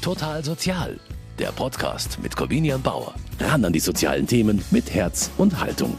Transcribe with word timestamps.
Total 0.00 0.42
Sozial, 0.42 0.98
der 1.38 1.52
Podcast 1.52 2.18
mit 2.22 2.34
Corvinian 2.34 2.80
Bauer. 2.80 3.14
Ran 3.38 3.66
an 3.66 3.72
die 3.74 3.80
sozialen 3.80 4.26
Themen 4.26 4.64
mit 4.70 4.94
Herz 4.94 5.30
und 5.36 5.60
Haltung. 5.60 5.98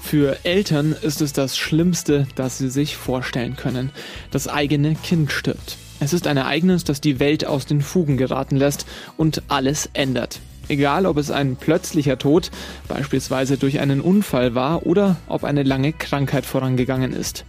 Für 0.00 0.44
Eltern 0.44 0.92
ist 1.02 1.20
es 1.20 1.32
das 1.32 1.58
Schlimmste, 1.58 2.28
das 2.36 2.58
sie 2.58 2.70
sich 2.70 2.96
vorstellen 2.96 3.56
können. 3.56 3.90
Das 4.30 4.46
eigene 4.46 4.94
Kind 4.94 5.32
stirbt. 5.32 5.76
Es 5.98 6.12
ist 6.12 6.28
ein 6.28 6.36
Ereignis, 6.36 6.84
das 6.84 7.00
die 7.00 7.18
Welt 7.18 7.44
aus 7.44 7.66
den 7.66 7.80
Fugen 7.80 8.16
geraten 8.16 8.54
lässt 8.54 8.86
und 9.16 9.42
alles 9.48 9.90
ändert. 9.92 10.38
Egal, 10.68 11.04
ob 11.04 11.16
es 11.16 11.32
ein 11.32 11.56
plötzlicher 11.56 12.18
Tod, 12.18 12.52
beispielsweise 12.86 13.58
durch 13.58 13.80
einen 13.80 14.00
Unfall 14.00 14.54
war, 14.54 14.86
oder 14.86 15.16
ob 15.26 15.42
eine 15.42 15.64
lange 15.64 15.92
Krankheit 15.92 16.46
vorangegangen 16.46 17.12
ist. 17.12 17.44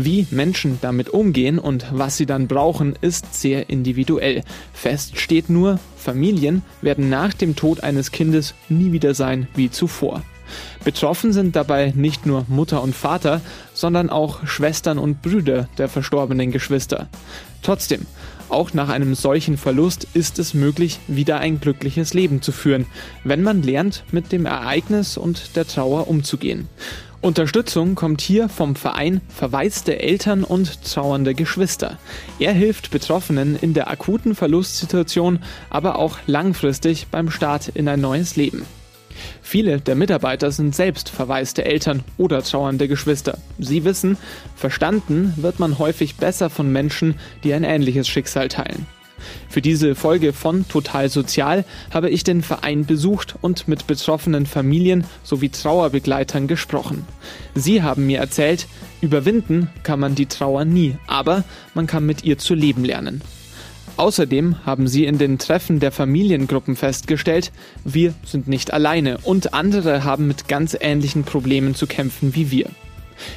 Wie 0.00 0.28
Menschen 0.30 0.78
damit 0.80 1.08
umgehen 1.10 1.58
und 1.58 1.86
was 1.90 2.16
sie 2.16 2.24
dann 2.24 2.46
brauchen, 2.46 2.94
ist 3.00 3.34
sehr 3.34 3.68
individuell. 3.68 4.44
Fest 4.72 5.18
steht 5.18 5.50
nur, 5.50 5.80
Familien 5.96 6.62
werden 6.82 7.08
nach 7.08 7.34
dem 7.34 7.56
Tod 7.56 7.82
eines 7.82 8.12
Kindes 8.12 8.54
nie 8.68 8.92
wieder 8.92 9.12
sein 9.14 9.48
wie 9.56 9.72
zuvor. 9.72 10.22
Betroffen 10.84 11.32
sind 11.32 11.56
dabei 11.56 11.92
nicht 11.96 12.26
nur 12.26 12.44
Mutter 12.46 12.80
und 12.80 12.94
Vater, 12.94 13.40
sondern 13.74 14.08
auch 14.08 14.46
Schwestern 14.46 14.98
und 14.98 15.20
Brüder 15.20 15.68
der 15.78 15.88
verstorbenen 15.88 16.52
Geschwister. 16.52 17.08
Trotzdem, 17.62 18.06
auch 18.48 18.72
nach 18.74 18.88
einem 18.88 19.14
solchen 19.14 19.56
Verlust 19.56 20.06
ist 20.14 20.38
es 20.38 20.54
möglich, 20.54 21.00
wieder 21.06 21.38
ein 21.38 21.60
glückliches 21.60 22.14
Leben 22.14 22.42
zu 22.42 22.52
führen, 22.52 22.86
wenn 23.24 23.42
man 23.42 23.62
lernt, 23.62 24.04
mit 24.10 24.32
dem 24.32 24.46
Ereignis 24.46 25.16
und 25.16 25.56
der 25.56 25.66
Trauer 25.66 26.08
umzugehen. 26.08 26.68
Unterstützung 27.20 27.96
kommt 27.96 28.20
hier 28.20 28.48
vom 28.48 28.76
Verein 28.76 29.20
Verwaiste 29.28 29.98
Eltern 29.98 30.44
und 30.44 30.84
trauernde 30.84 31.34
Geschwister. 31.34 31.98
Er 32.38 32.52
hilft 32.52 32.92
Betroffenen 32.92 33.58
in 33.60 33.74
der 33.74 33.90
akuten 33.90 34.36
Verlustsituation, 34.36 35.40
aber 35.68 35.98
auch 35.98 36.18
langfristig 36.26 37.08
beim 37.10 37.30
Start 37.30 37.68
in 37.74 37.88
ein 37.88 38.00
neues 38.00 38.36
Leben. 38.36 38.64
Viele 39.42 39.80
der 39.80 39.94
Mitarbeiter 39.94 40.50
sind 40.50 40.74
selbst 40.74 41.08
verwaiste 41.08 41.64
Eltern 41.64 42.02
oder 42.16 42.42
trauernde 42.42 42.88
Geschwister. 42.88 43.38
Sie 43.58 43.84
wissen, 43.84 44.16
verstanden 44.56 45.34
wird 45.36 45.58
man 45.58 45.78
häufig 45.78 46.16
besser 46.16 46.50
von 46.50 46.70
Menschen, 46.72 47.14
die 47.44 47.52
ein 47.54 47.64
ähnliches 47.64 48.08
Schicksal 48.08 48.48
teilen. 48.48 48.86
Für 49.48 49.62
diese 49.62 49.94
Folge 49.94 50.32
von 50.32 50.68
Total 50.68 51.08
Sozial 51.08 51.64
habe 51.92 52.10
ich 52.10 52.24
den 52.24 52.42
Verein 52.42 52.86
besucht 52.86 53.36
und 53.40 53.68
mit 53.68 53.86
betroffenen 53.86 54.46
Familien 54.46 55.04
sowie 55.22 55.48
Trauerbegleitern 55.48 56.46
gesprochen. 56.46 57.06
Sie 57.54 57.82
haben 57.82 58.06
mir 58.06 58.18
erzählt, 58.18 58.66
überwinden 59.00 59.70
kann 59.82 60.00
man 60.00 60.14
die 60.14 60.26
Trauer 60.26 60.64
nie, 60.64 60.96
aber 61.06 61.44
man 61.74 61.86
kann 61.86 62.06
mit 62.06 62.24
ihr 62.24 62.38
zu 62.38 62.54
leben 62.54 62.84
lernen. 62.84 63.22
Außerdem 63.98 64.64
haben 64.64 64.86
sie 64.86 65.06
in 65.06 65.18
den 65.18 65.38
Treffen 65.38 65.80
der 65.80 65.90
Familiengruppen 65.90 66.76
festgestellt, 66.76 67.50
wir 67.84 68.14
sind 68.24 68.46
nicht 68.46 68.72
alleine 68.72 69.18
und 69.24 69.54
andere 69.54 70.04
haben 70.04 70.28
mit 70.28 70.46
ganz 70.46 70.76
ähnlichen 70.80 71.24
Problemen 71.24 71.74
zu 71.74 71.88
kämpfen 71.88 72.36
wie 72.36 72.52
wir. 72.52 72.70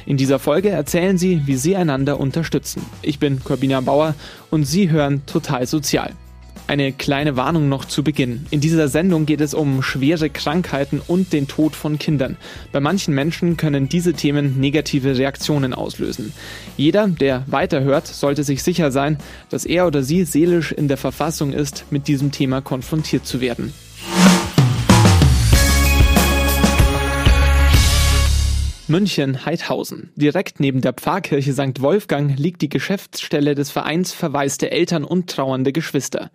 In 0.06 0.16
dieser 0.16 0.38
Folge 0.38 0.68
erzählen 0.68 1.18
sie, 1.18 1.42
wie 1.46 1.56
sie 1.56 1.74
einander 1.74 2.20
unterstützen. 2.20 2.86
Ich 3.02 3.18
bin 3.18 3.42
Corbina 3.42 3.80
Bauer 3.80 4.14
und 4.50 4.62
Sie 4.62 4.88
hören 4.88 5.26
Total 5.26 5.66
Sozial. 5.66 6.12
Eine 6.68 6.92
kleine 6.92 7.36
Warnung 7.36 7.68
noch 7.68 7.84
zu 7.84 8.04
Beginn. 8.04 8.46
In 8.50 8.60
dieser 8.60 8.88
Sendung 8.88 9.26
geht 9.26 9.40
es 9.40 9.52
um 9.52 9.82
schwere 9.82 10.30
Krankheiten 10.30 11.02
und 11.06 11.32
den 11.32 11.48
Tod 11.48 11.74
von 11.76 11.98
Kindern. 11.98 12.36
Bei 12.70 12.80
manchen 12.80 13.14
Menschen 13.14 13.56
können 13.56 13.88
diese 13.88 14.14
Themen 14.14 14.60
negative 14.60 15.18
Reaktionen 15.18 15.74
auslösen. 15.74 16.32
Jeder, 16.76 17.08
der 17.08 17.44
weiterhört, 17.48 18.06
sollte 18.06 18.44
sich 18.44 18.62
sicher 18.62 18.90
sein, 18.90 19.18
dass 19.50 19.64
er 19.64 19.86
oder 19.86 20.02
sie 20.02 20.24
seelisch 20.24 20.72
in 20.72 20.88
der 20.88 20.96
Verfassung 20.96 21.52
ist, 21.52 21.84
mit 21.90 22.08
diesem 22.08 22.30
Thema 22.30 22.60
konfrontiert 22.62 23.26
zu 23.26 23.40
werden. 23.40 23.74
München-Heidhausen. 28.92 30.10
Direkt 30.16 30.60
neben 30.60 30.82
der 30.82 30.92
Pfarrkirche 30.92 31.54
St. 31.54 31.80
Wolfgang 31.80 32.38
liegt 32.38 32.60
die 32.60 32.68
Geschäftsstelle 32.68 33.54
des 33.54 33.70
Vereins 33.70 34.12
Verwaiste 34.12 34.70
Eltern 34.70 35.02
und 35.04 35.30
trauernde 35.30 35.72
Geschwister. 35.72 36.30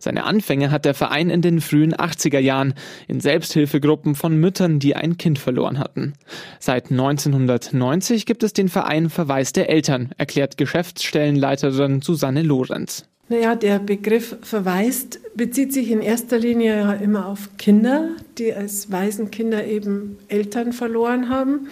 Seine 0.00 0.24
Anfänge 0.24 0.72
hat 0.72 0.84
der 0.84 0.94
Verein 0.94 1.30
in 1.30 1.40
den 1.40 1.60
frühen 1.60 1.94
80er 1.94 2.40
Jahren 2.40 2.74
in 3.06 3.20
Selbsthilfegruppen 3.20 4.16
von 4.16 4.36
Müttern, 4.36 4.80
die 4.80 4.96
ein 4.96 5.18
Kind 5.18 5.38
verloren 5.38 5.78
hatten. 5.78 6.14
Seit 6.58 6.90
1990 6.90 8.26
gibt 8.26 8.42
es 8.42 8.52
den 8.52 8.68
Verein 8.68 9.08
Verwaiste 9.08 9.68
Eltern, 9.68 10.10
erklärt 10.18 10.56
Geschäftsstellenleiterin 10.56 12.02
Susanne 12.02 12.42
Lorenz. 12.42 13.09
Naja, 13.30 13.54
der 13.54 13.78
Begriff 13.78 14.36
verwaist 14.42 15.20
bezieht 15.36 15.72
sich 15.72 15.92
in 15.92 16.00
erster 16.00 16.36
Linie 16.36 16.76
ja 16.76 16.92
immer 16.94 17.26
auf 17.26 17.56
Kinder, 17.58 18.08
die 18.38 18.52
als 18.52 18.90
Waisenkinder 18.90 19.64
eben 19.66 20.18
Eltern 20.26 20.72
verloren 20.72 21.28
haben. 21.28 21.68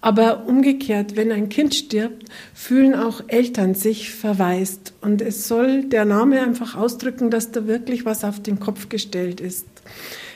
Aber 0.00 0.48
umgekehrt, 0.48 1.14
wenn 1.14 1.30
ein 1.30 1.50
Kind 1.50 1.76
stirbt, 1.76 2.24
fühlen 2.52 2.96
auch 2.96 3.22
Eltern 3.28 3.76
sich 3.76 4.12
verwaist. 4.12 4.92
Und 5.00 5.22
es 5.22 5.46
soll 5.46 5.84
der 5.84 6.04
Name 6.04 6.42
einfach 6.42 6.74
ausdrücken, 6.74 7.30
dass 7.30 7.52
da 7.52 7.68
wirklich 7.68 8.04
was 8.04 8.24
auf 8.24 8.42
den 8.42 8.58
Kopf 8.58 8.88
gestellt 8.88 9.40
ist. 9.40 9.68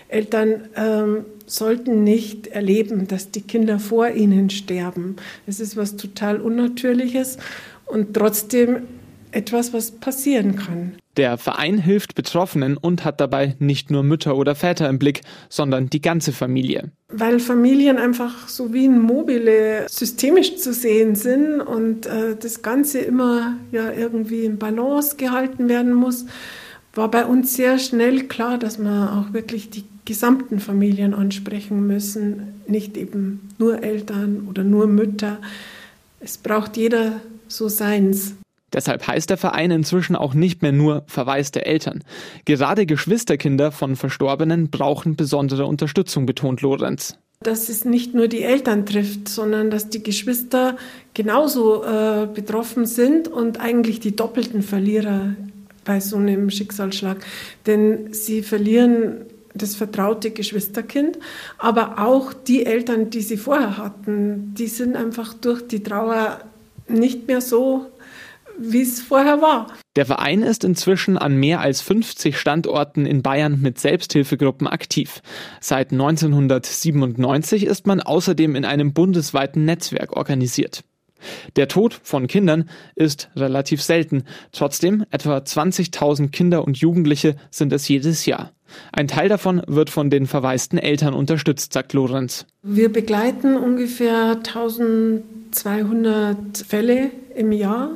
Eltern 0.07 0.69
ähm, 0.77 1.25
sollten 1.45 2.05
nicht 2.05 2.47
erleben, 2.47 3.09
dass 3.09 3.33
die 3.33 3.43
Kinder 3.43 3.81
vor 3.81 4.11
ihnen 4.11 4.49
sterben. 4.49 5.17
Es 5.45 5.59
ist 5.59 5.77
was 5.77 5.97
total 5.97 6.41
Unnatürliches 6.41 7.39
und 7.85 8.15
trotzdem 8.15 8.83
etwas, 9.33 9.73
was 9.73 9.91
passieren 9.91 10.57
kann. 10.57 10.93
Der 11.17 11.37
Verein 11.37 11.77
hilft 11.79 12.15
Betroffenen 12.15 12.77
und 12.77 13.05
hat 13.05 13.21
dabei 13.21 13.55
nicht 13.59 13.91
nur 13.91 14.03
Mütter 14.03 14.37
oder 14.37 14.55
Väter 14.55 14.89
im 14.89 14.99
Blick, 14.99 15.21
sondern 15.51 15.91
die 15.91 16.01
ganze 16.01 16.33
Familie. 16.33 16.91
Weil 17.09 17.39
Familien 17.39 17.99
einfach 17.99 18.49
so 18.49 18.73
wie 18.73 18.87
ein 18.87 19.01
Mobile 19.01 19.87
systemisch 19.91 20.57
zu 20.57 20.73
sehen 20.73 21.15
sind 21.15 21.61
und 21.61 22.07
äh, 22.07 22.37
das 22.41 22.63
Ganze 22.63 23.01
immer 23.01 23.57
ja 23.73 23.93
irgendwie 23.93 24.45
in 24.45 24.59
Balance 24.59 25.17
gehalten 25.17 25.69
werden 25.69 25.93
muss, 25.93 26.25
war 26.95 27.11
bei 27.11 27.25
uns 27.27 27.55
sehr 27.55 27.79
schnell 27.79 28.25
klar, 28.25 28.59
dass 28.59 28.79
wir 28.79 29.13
auch 29.13 29.35
wirklich 29.35 29.71
die 29.71 29.85
gesamten 30.05 30.61
Familien 30.61 31.15
ansprechen 31.15 31.87
müssen, 31.87 32.61
nicht 32.67 32.97
eben 32.97 33.51
nur 33.59 33.83
Eltern 33.83 34.47
oder 34.49 34.65
nur 34.65 34.87
Mütter. 34.87 35.39
Es 36.21 36.39
braucht 36.39 36.77
jeder 36.77 37.21
so 37.49 37.69
seins. 37.69 38.35
Deshalb 38.73 39.07
heißt 39.07 39.31
der 39.31 39.37
Verein 39.37 39.71
inzwischen 39.71 40.17
auch 40.17 40.35
nicht 40.35 40.63
mehr 40.63 40.73
nur 40.73 41.05
verwaiste 41.07 41.67
Eltern. 41.67 42.03
Gerade 42.45 42.87
Geschwisterkinder 42.87 43.73
von 43.73 43.97
Verstorbenen 43.97 44.71
brauchen 44.71 45.17
besondere 45.17 45.67
Unterstützung, 45.67 46.27
betont 46.27 46.63
Lorenz. 46.63 47.17
Dass 47.41 47.69
es 47.69 47.85
nicht 47.85 48.15
nur 48.15 48.29
die 48.29 48.43
Eltern 48.43 48.87
trifft, 48.87 49.29
sondern 49.29 49.71
dass 49.71 49.89
die 49.89 50.03
Geschwister 50.03 50.77
genauso 51.13 51.85
äh, 51.85 52.29
betroffen 52.33 52.87
sind 52.87 53.29
und 53.29 53.61
eigentlich 53.61 54.01
die 54.01 54.15
doppelten 54.15 54.63
Verlierer 54.63 55.35
bei 55.85 56.01
so 56.01 56.17
einem 56.17 56.51
Schicksalsschlag. 56.51 57.19
Denn 57.67 58.13
sie 58.13 58.43
verlieren 58.43 59.27
das 59.55 59.75
vertraute 59.75 60.31
Geschwisterkind, 60.31 61.19
aber 61.59 61.99
auch 61.99 62.33
die 62.33 62.65
Eltern, 62.65 63.11
die 63.11 63.21
sie 63.21 63.37
vorher 63.37 63.77
hatten, 63.77 64.55
die 64.57 64.67
sind 64.67 64.97
einfach 64.97 65.35
durch 65.35 65.67
die 65.67 65.83
Trauer 65.83 66.41
nicht 66.89 67.27
mehr 67.27 67.41
so 67.41 67.87
wie 68.59 68.83
es 68.83 69.01
vorher 69.01 69.41
war. 69.41 69.69
Der 69.97 70.07
Verein 70.07 70.43
ist 70.43 70.65
inzwischen 70.65 71.19
an 71.19 71.37
mehr 71.37 71.61
als 71.61 71.81
50 71.83 72.39
Standorten 72.39 73.07
in 73.07 73.23
Bayern 73.23 73.61
mit 73.61 73.79
Selbsthilfegruppen 73.79 74.67
aktiv. 74.67 75.23
Seit 75.61 75.93
1997 75.93 77.67
ist 77.67 77.87
man 77.87 78.01
außerdem 78.01 78.55
in 78.55 78.65
einem 78.65 78.93
bundesweiten 78.93 79.65
Netzwerk 79.65 80.17
organisiert. 80.17 80.85
Der 81.57 81.69
Tod 81.69 81.99
von 82.03 82.27
Kindern 82.27 82.69
ist 82.95 83.31
relativ 83.37 83.83
selten. 83.83 84.25
Trotzdem, 84.51 85.05
etwa 85.11 85.37
20.000 85.39 86.31
Kinder 86.31 86.65
und 86.65 86.79
Jugendliche 86.79 87.37
sind 87.51 87.73
es 87.73 87.87
jedes 87.89 88.27
Jahr. 88.27 88.53
Ein 88.93 89.09
Teil 89.09 89.29
davon 89.29 89.61
wird 89.67 89.91
von 89.91 90.09
den 90.09 90.27
verwaisten 90.27 90.79
Eltern 90.79 91.13
unterstützt, 91.15 91.75
sagt 91.75 91.93
Lorenz. 91.93 92.47
Wir 92.63 92.91
begleiten 92.91 93.57
ungefähr 93.57 94.39
1200 94.39 96.57
Fälle 96.67 97.11
im 97.35 97.53
Jahr 97.53 97.91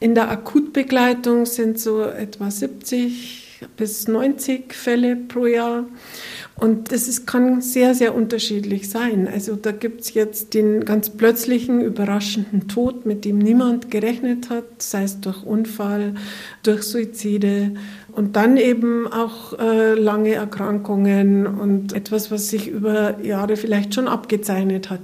in 0.00 0.14
der 0.14 0.30
Akutbegleitung 0.30 1.44
sind 1.44 1.78
so 1.78 2.02
etwa 2.02 2.50
70 2.50 3.50
bis 3.76 4.08
90 4.08 4.72
Fälle 4.72 5.14
pro 5.16 5.44
Jahr. 5.46 5.84
Und 6.56 6.92
das 6.92 7.08
ist, 7.08 7.26
kann 7.26 7.60
sehr, 7.60 7.94
sehr 7.94 8.14
unterschiedlich 8.14 8.88
sein. 8.88 9.28
Also 9.28 9.56
da 9.56 9.72
gibt 9.72 10.00
es 10.00 10.14
jetzt 10.14 10.54
den 10.54 10.84
ganz 10.84 11.10
plötzlichen, 11.10 11.82
überraschenden 11.82 12.68
Tod, 12.68 13.04
mit 13.04 13.24
dem 13.24 13.38
niemand 13.38 13.90
gerechnet 13.90 14.50
hat, 14.50 14.64
sei 14.82 15.04
es 15.04 15.20
durch 15.20 15.42
Unfall, 15.42 16.14
durch 16.62 16.82
Suizide 16.82 17.74
und 18.12 18.36
dann 18.36 18.56
eben 18.56 19.06
auch 19.06 19.58
äh, 19.58 19.94
lange 19.94 20.32
Erkrankungen 20.32 21.46
und 21.46 21.92
etwas, 21.92 22.30
was 22.30 22.48
sich 22.48 22.68
über 22.68 23.22
Jahre 23.22 23.56
vielleicht 23.56 23.94
schon 23.94 24.08
abgezeichnet 24.08 24.90
hat. 24.90 25.00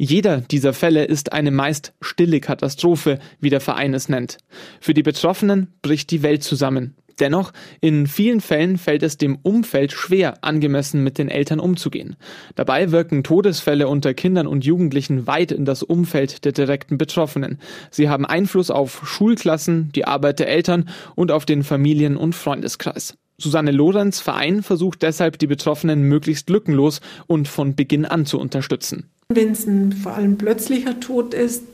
Jeder 0.00 0.40
dieser 0.40 0.74
Fälle 0.74 1.04
ist 1.04 1.32
eine 1.32 1.50
meist 1.50 1.92
stille 2.00 2.38
Katastrophe, 2.38 3.18
wie 3.40 3.50
der 3.50 3.60
Verein 3.60 3.94
es 3.94 4.08
nennt. 4.08 4.38
Für 4.80 4.94
die 4.94 5.02
Betroffenen 5.02 5.72
bricht 5.82 6.12
die 6.12 6.22
Welt 6.22 6.44
zusammen. 6.44 6.94
Dennoch, 7.18 7.52
in 7.80 8.06
vielen 8.06 8.40
Fällen 8.40 8.78
fällt 8.78 9.02
es 9.02 9.16
dem 9.18 9.40
Umfeld 9.42 9.90
schwer, 9.90 10.44
angemessen 10.44 11.02
mit 11.02 11.18
den 11.18 11.28
Eltern 11.28 11.58
umzugehen. 11.58 12.14
Dabei 12.54 12.92
wirken 12.92 13.24
Todesfälle 13.24 13.88
unter 13.88 14.14
Kindern 14.14 14.46
und 14.46 14.64
Jugendlichen 14.64 15.26
weit 15.26 15.50
in 15.50 15.64
das 15.64 15.82
Umfeld 15.82 16.44
der 16.44 16.52
direkten 16.52 16.96
Betroffenen. 16.96 17.58
Sie 17.90 18.08
haben 18.08 18.24
Einfluss 18.24 18.70
auf 18.70 19.02
Schulklassen, 19.04 19.90
die 19.96 20.04
Arbeit 20.04 20.38
der 20.38 20.48
Eltern 20.48 20.88
und 21.16 21.32
auf 21.32 21.44
den 21.44 21.64
Familien- 21.64 22.16
und 22.16 22.36
Freundeskreis. 22.36 23.14
Susanne 23.36 23.72
Lorenz 23.72 24.20
Verein 24.20 24.62
versucht 24.62 25.02
deshalb, 25.02 25.40
die 25.40 25.48
Betroffenen 25.48 26.02
möglichst 26.02 26.50
lückenlos 26.50 27.00
und 27.26 27.48
von 27.48 27.74
Beginn 27.74 28.04
an 28.04 28.26
zu 28.26 28.38
unterstützen. 28.38 29.10
Wenn 29.30 29.52
es 29.52 29.66
ein 29.66 29.92
vor 29.92 30.14
allem 30.14 30.38
plötzlicher 30.38 31.00
Tod 31.00 31.34
ist, 31.34 31.64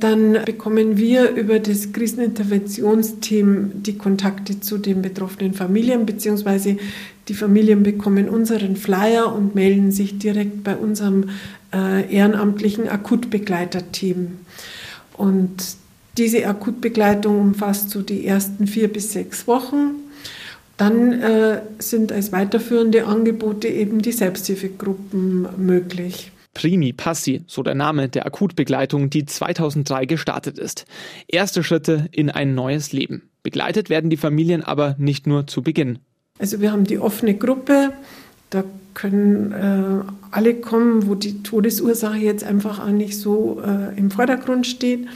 dann 0.00 0.44
bekommen 0.44 0.96
wir 0.96 1.30
über 1.36 1.60
das 1.60 1.92
Kriseninterventionsteam 1.92 3.84
die 3.84 3.96
Kontakte 3.96 4.58
zu 4.58 4.76
den 4.76 5.02
betroffenen 5.02 5.54
Familien, 5.54 6.04
beziehungsweise 6.04 6.78
die 7.28 7.34
Familien 7.34 7.84
bekommen 7.84 8.28
unseren 8.28 8.74
Flyer 8.74 9.32
und 9.32 9.54
melden 9.54 9.92
sich 9.92 10.18
direkt 10.18 10.64
bei 10.64 10.74
unserem 10.74 11.28
äh, 11.72 12.12
ehrenamtlichen 12.12 12.88
Akutbegleiterteam. 12.88 14.38
Und 15.16 15.76
diese 16.18 16.44
Akutbegleitung 16.44 17.38
umfasst 17.38 17.90
so 17.90 18.02
die 18.02 18.26
ersten 18.26 18.66
vier 18.66 18.92
bis 18.92 19.12
sechs 19.12 19.46
Wochen. 19.46 19.94
Dann 20.76 21.12
äh, 21.12 21.62
sind 21.78 22.10
als 22.10 22.32
weiterführende 22.32 23.06
Angebote 23.06 23.68
eben 23.68 24.02
die 24.02 24.10
Selbsthilfegruppen 24.10 25.46
möglich. 25.56 26.32
Primi 26.56 26.94
Passi, 26.94 27.42
so 27.46 27.62
der 27.62 27.74
Name 27.74 28.08
der 28.08 28.24
Akutbegleitung, 28.24 29.10
die 29.10 29.26
2003 29.26 30.06
gestartet 30.06 30.58
ist. 30.58 30.86
Erste 31.28 31.62
Schritte 31.62 32.08
in 32.12 32.30
ein 32.30 32.54
neues 32.54 32.94
Leben. 32.94 33.28
Begleitet 33.42 33.90
werden 33.90 34.08
die 34.08 34.16
Familien 34.16 34.62
aber 34.62 34.96
nicht 34.98 35.26
nur 35.26 35.46
zu 35.46 35.60
Beginn. 35.60 35.98
Also 36.38 36.62
wir 36.62 36.72
haben 36.72 36.84
die 36.84 36.98
offene 36.98 37.34
Gruppe, 37.34 37.92
da 38.48 38.64
können 38.94 39.52
äh, 39.52 40.10
alle 40.30 40.54
kommen, 40.54 41.06
wo 41.06 41.14
die 41.14 41.42
Todesursache 41.42 42.16
jetzt 42.16 42.42
einfach 42.42 42.82
auch 42.82 42.90
nicht 42.90 43.18
so 43.18 43.62
äh, 43.62 43.94
im 43.98 44.10
Vordergrund 44.10 44.66
steht. 44.66 45.08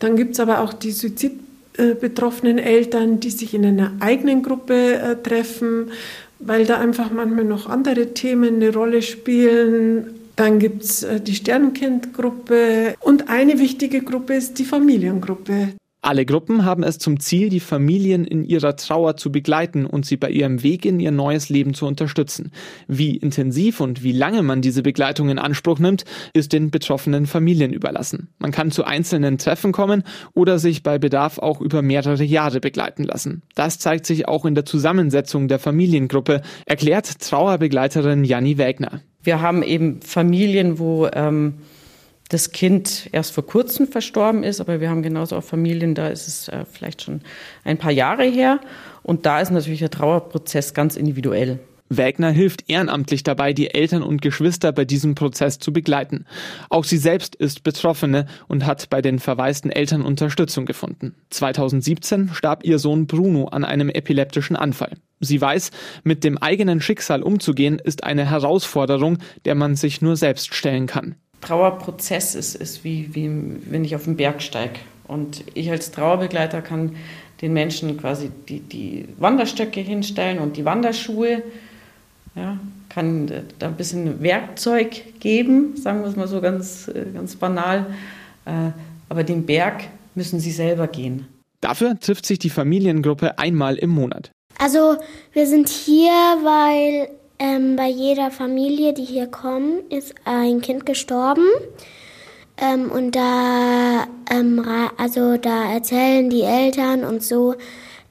Dann 0.00 0.16
gibt 0.16 0.32
es 0.32 0.40
aber 0.40 0.58
auch 0.58 0.72
die 0.72 0.90
suizidbetroffenen 0.90 2.58
Eltern, 2.58 3.20
die 3.20 3.30
sich 3.30 3.54
in 3.54 3.64
einer 3.64 3.92
eigenen 4.00 4.42
Gruppe 4.42 4.94
äh, 4.94 5.16
treffen, 5.22 5.92
weil 6.40 6.66
da 6.66 6.80
einfach 6.80 7.12
manchmal 7.12 7.44
noch 7.44 7.68
andere 7.68 8.12
Themen 8.12 8.56
eine 8.56 8.72
Rolle 8.74 9.02
spielen, 9.02 10.18
dann 10.36 10.58
gibt 10.58 10.82
es 10.82 11.02
äh, 11.02 11.20
die 11.20 11.34
Sternenkindgruppe 11.34 12.94
und 13.00 13.28
eine 13.28 13.58
wichtige 13.58 14.02
Gruppe 14.02 14.34
ist 14.34 14.58
die 14.58 14.64
Familiengruppe. 14.64 15.74
Alle 16.04 16.26
Gruppen 16.26 16.66
haben 16.66 16.82
es 16.82 16.98
zum 16.98 17.18
Ziel, 17.18 17.48
die 17.48 17.60
Familien 17.60 18.26
in 18.26 18.44
ihrer 18.44 18.76
Trauer 18.76 19.16
zu 19.16 19.32
begleiten 19.32 19.86
und 19.86 20.04
sie 20.04 20.18
bei 20.18 20.28
ihrem 20.28 20.62
Weg 20.62 20.84
in 20.84 21.00
ihr 21.00 21.10
neues 21.10 21.48
Leben 21.48 21.72
zu 21.72 21.86
unterstützen. 21.86 22.52
Wie 22.86 23.16
intensiv 23.16 23.80
und 23.80 24.02
wie 24.02 24.12
lange 24.12 24.42
man 24.42 24.60
diese 24.60 24.82
Begleitung 24.82 25.30
in 25.30 25.38
Anspruch 25.38 25.78
nimmt, 25.78 26.04
ist 26.34 26.52
den 26.52 26.70
betroffenen 26.70 27.24
Familien 27.24 27.72
überlassen. 27.72 28.28
Man 28.38 28.50
kann 28.50 28.70
zu 28.70 28.84
einzelnen 28.84 29.38
Treffen 29.38 29.72
kommen 29.72 30.02
oder 30.34 30.58
sich 30.58 30.82
bei 30.82 30.98
Bedarf 30.98 31.38
auch 31.38 31.62
über 31.62 31.80
mehrere 31.80 32.24
Jahre 32.24 32.60
begleiten 32.60 33.04
lassen. 33.04 33.40
Das 33.54 33.78
zeigt 33.78 34.04
sich 34.04 34.28
auch 34.28 34.44
in 34.44 34.54
der 34.54 34.66
Zusammensetzung 34.66 35.48
der 35.48 35.58
Familiengruppe, 35.58 36.42
erklärt 36.66 37.18
Trauerbegleiterin 37.18 38.24
Janni 38.24 38.58
Wägner. 38.58 39.00
Wir 39.24 39.40
haben 39.40 39.62
eben 39.62 40.00
Familien, 40.02 40.78
wo 40.78 41.08
ähm, 41.12 41.54
das 42.28 42.52
Kind 42.52 43.08
erst 43.12 43.32
vor 43.32 43.46
kurzem 43.46 43.86
verstorben 43.88 44.42
ist, 44.42 44.60
aber 44.60 44.80
wir 44.80 44.90
haben 44.90 45.02
genauso 45.02 45.36
auch 45.36 45.44
Familien, 45.44 45.94
da 45.94 46.08
ist 46.08 46.28
es 46.28 46.48
äh, 46.48 46.64
vielleicht 46.70 47.02
schon 47.02 47.20
ein 47.64 47.78
paar 47.78 47.90
Jahre 47.90 48.24
her. 48.24 48.60
Und 49.02 49.26
da 49.26 49.40
ist 49.40 49.50
natürlich 49.50 49.80
der 49.80 49.90
Trauerprozess 49.90 50.74
ganz 50.74 50.96
individuell. 50.96 51.58
Wägner 51.90 52.30
hilft 52.30 52.68
ehrenamtlich 52.68 53.22
dabei, 53.22 53.52
die 53.52 53.72
Eltern 53.72 54.02
und 54.02 54.22
Geschwister 54.22 54.72
bei 54.72 54.84
diesem 54.84 55.14
Prozess 55.14 55.58
zu 55.58 55.72
begleiten. 55.72 56.24
Auch 56.70 56.84
sie 56.84 56.96
selbst 56.96 57.34
ist 57.34 57.62
Betroffene 57.62 58.26
und 58.48 58.64
hat 58.64 58.88
bei 58.88 59.02
den 59.02 59.18
verwaisten 59.18 59.70
Eltern 59.70 60.02
Unterstützung 60.02 60.64
gefunden. 60.64 61.14
2017 61.30 62.30
starb 62.32 62.64
ihr 62.64 62.78
Sohn 62.78 63.06
Bruno 63.06 63.46
an 63.46 63.64
einem 63.64 63.90
epileptischen 63.90 64.56
Anfall. 64.56 64.96
Sie 65.24 65.40
weiß, 65.40 65.70
mit 66.04 66.24
dem 66.24 66.38
eigenen 66.38 66.80
Schicksal 66.80 67.22
umzugehen, 67.22 67.78
ist 67.78 68.04
eine 68.04 68.28
Herausforderung, 68.30 69.18
der 69.44 69.54
man 69.54 69.76
sich 69.76 70.02
nur 70.02 70.16
selbst 70.16 70.54
stellen 70.54 70.86
kann. 70.86 71.16
Trauerprozess 71.40 72.34
ist, 72.34 72.54
ist 72.54 72.84
wie, 72.84 73.14
wie 73.14 73.30
wenn 73.70 73.84
ich 73.84 73.94
auf 73.94 74.04
den 74.04 74.16
Berg 74.16 74.42
steige. 74.42 74.80
Und 75.06 75.44
ich 75.54 75.70
als 75.70 75.90
Trauerbegleiter 75.90 76.62
kann 76.62 76.96
den 77.42 77.52
Menschen 77.52 77.98
quasi 77.98 78.30
die, 78.48 78.60
die 78.60 79.06
Wanderstöcke 79.18 79.80
hinstellen 79.80 80.38
und 80.38 80.56
die 80.56 80.64
Wanderschuhe 80.64 81.42
ja, 82.34 82.58
kann 82.88 83.30
da 83.58 83.66
ein 83.66 83.76
bisschen 83.76 84.22
Werkzeug 84.22 85.20
geben, 85.20 85.76
sagen 85.76 86.00
wir 86.00 86.08
es 86.08 86.16
mal 86.16 86.28
so 86.28 86.40
ganz, 86.40 86.90
ganz 87.12 87.36
banal. 87.36 87.86
Äh, 88.46 88.70
aber 89.08 89.24
den 89.24 89.46
Berg 89.46 89.84
müssen 90.14 90.40
sie 90.40 90.50
selber 90.50 90.88
gehen. 90.88 91.26
Dafür 91.60 91.98
trifft 91.98 92.26
sich 92.26 92.38
die 92.38 92.50
Familiengruppe 92.50 93.38
einmal 93.38 93.76
im 93.76 93.90
Monat. 93.90 94.32
Also 94.58 94.96
wir 95.32 95.46
sind 95.46 95.68
hier, 95.68 96.10
weil 96.10 97.10
ähm, 97.38 97.76
bei 97.76 97.88
jeder 97.88 98.30
Familie, 98.30 98.92
die 98.92 99.04
hier 99.04 99.26
kommt, 99.26 99.92
ist 99.92 100.14
ein 100.24 100.60
Kind 100.60 100.86
gestorben. 100.86 101.46
Ähm, 102.56 102.90
und 102.90 103.16
da, 103.16 104.06
ähm, 104.30 104.64
also 104.96 105.36
da 105.36 105.72
erzählen 105.72 106.30
die 106.30 106.42
Eltern 106.42 107.04
und 107.04 107.22
so 107.22 107.54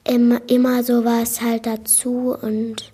immer, 0.04 0.40
immer 0.48 0.84
sowas 0.84 1.40
halt 1.40 1.66
dazu 1.66 2.36
und 2.40 2.92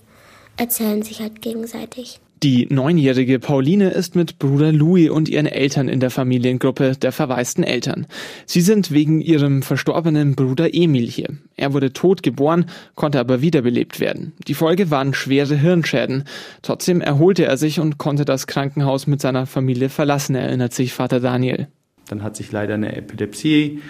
erzählen 0.56 1.02
sich 1.02 1.20
halt 1.20 1.42
gegenseitig. 1.42 2.20
Die 2.42 2.66
neunjährige 2.70 3.38
Pauline 3.38 3.90
ist 3.90 4.16
mit 4.16 4.38
Bruder 4.38 4.72
Louis 4.72 5.10
und 5.10 5.28
ihren 5.28 5.44
Eltern 5.44 5.88
in 5.88 6.00
der 6.00 6.08
Familiengruppe 6.08 6.92
der 6.96 7.12
verwaisten 7.12 7.62
Eltern. 7.62 8.06
Sie 8.46 8.62
sind 8.62 8.90
wegen 8.90 9.20
ihrem 9.20 9.60
verstorbenen 9.60 10.36
Bruder 10.36 10.72
Emil 10.72 11.06
hier. 11.06 11.28
Er 11.56 11.74
wurde 11.74 11.92
tot 11.92 12.22
geboren, 12.22 12.64
konnte 12.94 13.20
aber 13.20 13.42
wiederbelebt 13.42 14.00
werden. 14.00 14.32
Die 14.48 14.54
Folge 14.54 14.90
waren 14.90 15.12
schwere 15.12 15.54
Hirnschäden. 15.54 16.24
Trotzdem 16.62 17.02
erholte 17.02 17.44
er 17.44 17.58
sich 17.58 17.78
und 17.78 17.98
konnte 17.98 18.24
das 18.24 18.46
Krankenhaus 18.46 19.06
mit 19.06 19.20
seiner 19.20 19.44
Familie 19.44 19.90
verlassen, 19.90 20.34
erinnert 20.34 20.72
sich 20.72 20.94
Vater 20.94 21.20
Daniel. 21.20 21.68
Dann 22.08 22.22
hat 22.22 22.36
sich 22.36 22.50
leider 22.50 22.72
eine 22.72 22.96
Epilepsie 22.96 23.82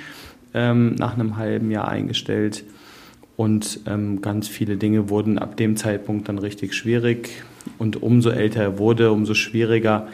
ähm, 0.54 0.96
nach 0.96 1.14
einem 1.14 1.36
halben 1.36 1.70
Jahr 1.70 1.86
eingestellt. 1.86 2.64
Und 3.36 3.80
ähm, 3.86 4.20
ganz 4.22 4.48
viele 4.48 4.76
Dinge 4.76 5.08
wurden 5.08 5.38
ab 5.38 5.56
dem 5.56 5.76
Zeitpunkt 5.76 6.28
dann 6.28 6.38
richtig 6.38 6.74
schwierig. 6.74 7.44
Und 7.78 8.02
umso 8.02 8.30
älter 8.30 8.62
er 8.62 8.78
wurde, 8.78 9.12
umso 9.12 9.34
schwieriger 9.34 10.08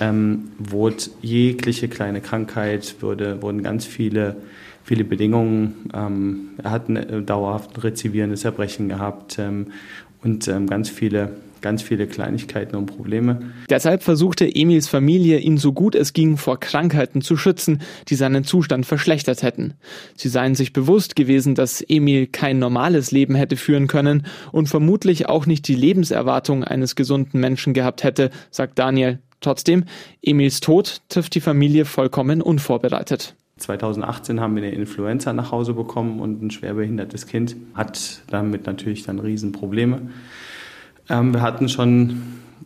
ähm, 0.00 0.52
wurde 0.58 1.04
jegliche 1.22 1.88
kleine 1.88 2.20
Krankheit, 2.20 2.96
wurde, 3.00 3.42
wurden 3.42 3.62
ganz 3.62 3.86
viele, 3.86 4.36
viele 4.84 5.04
Bedingungen. 5.04 5.90
Ähm, 5.94 6.50
er 6.62 6.70
hat 6.70 6.88
ein 6.88 6.96
äh, 6.96 7.22
dauerhaft 7.22 7.82
rezivierendes 7.82 8.44
Erbrechen 8.44 8.88
gehabt 8.88 9.38
ähm, 9.38 9.68
und 10.22 10.48
ähm, 10.48 10.66
ganz 10.66 10.88
viele 10.88 11.32
ganz 11.64 11.80
viele 11.80 12.06
Kleinigkeiten 12.06 12.76
und 12.76 12.84
Probleme. 12.84 13.40
Deshalb 13.70 14.02
versuchte 14.02 14.44
Emils 14.44 14.86
Familie, 14.86 15.38
ihn 15.38 15.56
so 15.56 15.72
gut 15.72 15.94
es 15.94 16.12
ging 16.12 16.36
vor 16.36 16.60
Krankheiten 16.60 17.22
zu 17.22 17.38
schützen, 17.38 17.80
die 18.08 18.16
seinen 18.16 18.44
Zustand 18.44 18.84
verschlechtert 18.84 19.42
hätten. 19.42 19.72
Sie 20.14 20.28
seien 20.28 20.54
sich 20.54 20.74
bewusst 20.74 21.16
gewesen, 21.16 21.54
dass 21.54 21.80
Emil 21.80 22.26
kein 22.26 22.58
normales 22.58 23.12
Leben 23.12 23.34
hätte 23.34 23.56
führen 23.56 23.86
können 23.86 24.26
und 24.52 24.68
vermutlich 24.68 25.30
auch 25.30 25.46
nicht 25.46 25.66
die 25.66 25.74
Lebenserwartung 25.74 26.64
eines 26.64 26.96
gesunden 26.96 27.40
Menschen 27.40 27.72
gehabt 27.72 28.04
hätte, 28.04 28.30
sagt 28.50 28.78
Daniel. 28.78 29.20
Trotzdem, 29.40 29.84
Emils 30.20 30.60
Tod 30.60 31.00
trifft 31.08 31.34
die 31.34 31.40
Familie 31.40 31.86
vollkommen 31.86 32.42
unvorbereitet. 32.42 33.36
2018 33.56 34.38
haben 34.38 34.54
wir 34.54 34.64
eine 34.64 34.72
Influenza 34.72 35.32
nach 35.32 35.50
Hause 35.50 35.72
bekommen 35.72 36.20
und 36.20 36.42
ein 36.42 36.50
schwerbehindertes 36.50 37.26
Kind 37.26 37.56
hat 37.72 38.20
damit 38.28 38.66
natürlich 38.66 39.04
dann 39.04 39.18
Riesenprobleme. 39.18 40.10
Ähm, 41.08 41.34
wir 41.34 41.42
hatten 41.42 41.68
schon 41.68 42.22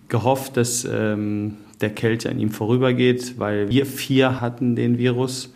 gehofft, 0.09 0.57
dass 0.57 0.85
ähm, 0.85 1.57
der 1.80 1.90
Kälte 1.90 2.30
an 2.30 2.38
ihm 2.38 2.50
vorübergeht, 2.50 3.38
weil 3.38 3.68
wir 3.68 3.87
vier 3.87 4.40
hatten 4.40 4.76
den 4.76 4.99
Virus. 4.99 5.54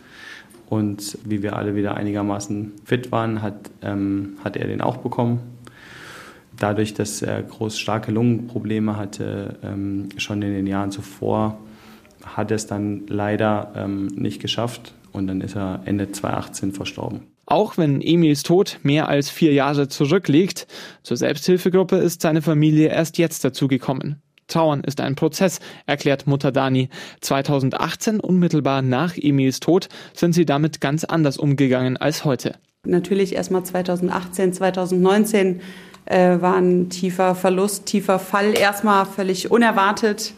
Und 0.69 1.17
wie 1.23 1.43
wir 1.43 1.55
alle 1.55 1.75
wieder 1.75 1.95
einigermaßen 1.95 2.71
fit 2.83 3.11
waren, 3.11 3.41
hat, 3.41 3.69
ähm, 3.81 4.37
hat 4.43 4.57
er 4.57 4.67
den 4.67 4.81
auch 4.81 4.97
bekommen. 4.97 5.39
Dadurch, 6.57 6.93
dass 6.93 7.21
er 7.21 7.43
groß 7.43 7.77
starke 7.77 8.11
Lungenprobleme 8.11 8.95
hatte, 8.95 9.57
ähm, 9.63 10.09
schon 10.17 10.41
in 10.41 10.53
den 10.53 10.67
Jahren 10.67 10.91
zuvor, 10.91 11.59
hat 12.23 12.51
er 12.51 12.55
es 12.55 12.67
dann 12.67 13.03
leider 13.07 13.73
ähm, 13.75 14.07
nicht 14.07 14.41
geschafft. 14.41 14.93
Und 15.11 15.27
dann 15.27 15.41
ist 15.41 15.55
er 15.55 15.81
Ende 15.85 16.11
2018 16.11 16.71
verstorben. 16.71 17.32
Auch 17.45 17.77
wenn 17.77 18.01
Emils 18.01 18.43
Tod 18.43 18.79
mehr 18.83 19.09
als 19.09 19.29
vier 19.29 19.53
Jahre 19.53 19.87
zurückliegt, 19.87 20.67
zur 21.03 21.17
Selbsthilfegruppe 21.17 21.97
ist 21.97 22.21
seine 22.21 22.41
Familie 22.41 22.89
erst 22.89 23.17
jetzt 23.17 23.43
dazugekommen. 23.43 24.21
Trauern 24.47 24.81
ist 24.81 25.01
ein 25.01 25.15
Prozess, 25.15 25.59
erklärt 25.85 26.27
Mutter 26.27 26.51
Dani. 26.51 26.89
2018, 27.21 28.19
unmittelbar 28.19 28.81
nach 28.81 29.15
Emils 29.17 29.59
Tod, 29.59 29.89
sind 30.13 30.33
sie 30.33 30.45
damit 30.45 30.81
ganz 30.81 31.03
anders 31.03 31.37
umgegangen 31.37 31.97
als 31.97 32.25
heute. 32.25 32.55
Natürlich 32.85 33.35
erstmal 33.35 33.63
2018, 33.63 34.53
2019 34.53 35.61
äh, 36.05 36.41
war 36.41 36.55
ein 36.55 36.89
tiefer 36.89 37.35
Verlust, 37.35 37.85
tiefer 37.85 38.19
Fall, 38.19 38.57
erstmal 38.57 39.05
völlig 39.05 39.49
unerwartet. 39.51 40.33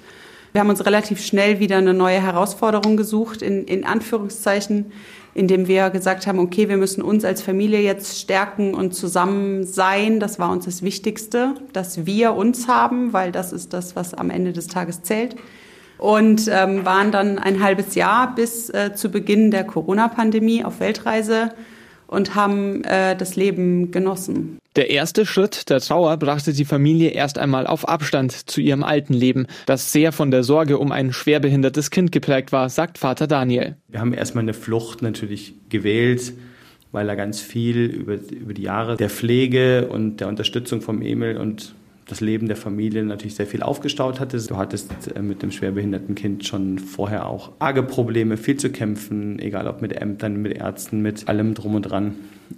Wir 0.51 0.61
haben 0.61 0.69
uns 0.69 0.85
relativ 0.85 1.25
schnell 1.25 1.59
wieder 1.59 1.77
eine 1.77 1.93
neue 1.93 2.21
Herausforderung 2.21 2.97
gesucht, 2.97 3.41
in, 3.41 3.65
in 3.65 3.83
Anführungszeichen, 3.83 4.91
indem 5.35 5.67
wir 5.67 5.89
gesagt 5.89 6.27
haben, 6.27 6.39
okay, 6.39 6.69
wir 6.69 6.77
müssen 6.77 7.01
uns 7.01 7.25
als 7.25 7.41
Familie 7.41 7.81
jetzt 7.81 8.19
stärken 8.19 8.73
und 8.73 8.95
zusammen 8.95 9.65
sein. 9.65 10.21
Das 10.21 10.39
war 10.39 10.49
uns 10.49 10.63
das 10.63 10.81
Wichtigste, 10.81 11.55
dass 11.73 12.05
wir 12.05 12.33
uns 12.33 12.69
haben, 12.69 13.11
weil 13.11 13.33
das 13.33 13.51
ist 13.51 13.73
das, 13.73 13.97
was 13.97 14.13
am 14.13 14.29
Ende 14.29 14.53
des 14.53 14.67
Tages 14.67 15.03
zählt. 15.03 15.35
Und 15.97 16.49
ähm, 16.49 16.85
waren 16.85 17.11
dann 17.11 17.37
ein 17.37 17.61
halbes 17.61 17.95
Jahr 17.95 18.33
bis 18.33 18.69
äh, 18.69 18.93
zu 18.95 19.09
Beginn 19.09 19.51
der 19.51 19.65
Corona-Pandemie 19.65 20.63
auf 20.63 20.79
Weltreise 20.79 21.49
und 22.07 22.35
haben 22.35 22.83
äh, 22.85 23.15
das 23.15 23.35
Leben 23.35 23.91
genossen. 23.91 24.57
Der 24.75 24.89
erste 24.89 25.25
Schritt 25.25 25.69
der 25.69 25.79
Trauer 25.79 26.17
brachte 26.17 26.51
die 26.51 26.65
Familie 26.65 27.11
erst 27.11 27.37
einmal 27.37 27.65
auf 27.65 27.87
Abstand 27.87 28.33
zu 28.49 28.59
ihrem 28.59 28.83
alten 28.83 29.13
Leben, 29.13 29.47
das 29.67 29.93
sehr 29.93 30.11
von 30.11 30.31
der 30.31 30.43
Sorge 30.43 30.79
um 30.79 30.91
ein 30.91 31.13
schwerbehindertes 31.13 31.91
Kind 31.91 32.11
geprägt 32.11 32.51
war, 32.51 32.67
sagt 32.67 32.97
Vater 32.97 33.25
Daniel. 33.25 33.77
Wir 33.87 34.01
haben 34.01 34.13
erstmal 34.13 34.43
eine 34.43 34.53
Flucht 34.53 35.01
natürlich 35.01 35.53
gewählt, 35.69 36.33
weil 36.91 37.07
er 37.07 37.15
ganz 37.15 37.39
viel 37.39 37.85
über, 37.85 38.15
über 38.15 38.53
die 38.53 38.63
Jahre 38.63 38.97
der 38.97 39.09
Pflege 39.09 39.87
und 39.87 40.17
der 40.17 40.27
Unterstützung 40.27 40.81
vom 40.81 41.01
Emil 41.01 41.37
und 41.37 41.73
das 42.05 42.19
Leben 42.19 42.47
der 42.47 42.57
Familie 42.57 43.01
natürlich 43.05 43.35
sehr 43.35 43.47
viel 43.47 43.63
aufgestaut 43.63 44.19
hatte. 44.19 44.37
Du 44.45 44.57
hattest 44.57 44.91
äh, 45.15 45.21
mit 45.21 45.41
dem 45.41 45.51
schwerbehinderten 45.51 46.15
Kind 46.15 46.45
schon 46.45 46.79
vorher 46.79 47.27
auch 47.27 47.53
arge 47.59 47.81
Probleme, 47.81 48.35
viel 48.35 48.57
zu 48.57 48.69
kämpfen, 48.69 49.39
egal 49.39 49.67
ob 49.67 49.81
mit 49.81 49.93
Ämtern, 49.93 50.41
mit 50.41 50.57
Ärzten, 50.57 51.01
mit 51.01 51.29
allem 51.29 51.53
drum 51.53 51.75
und 51.75 51.83
dran. 51.83 52.15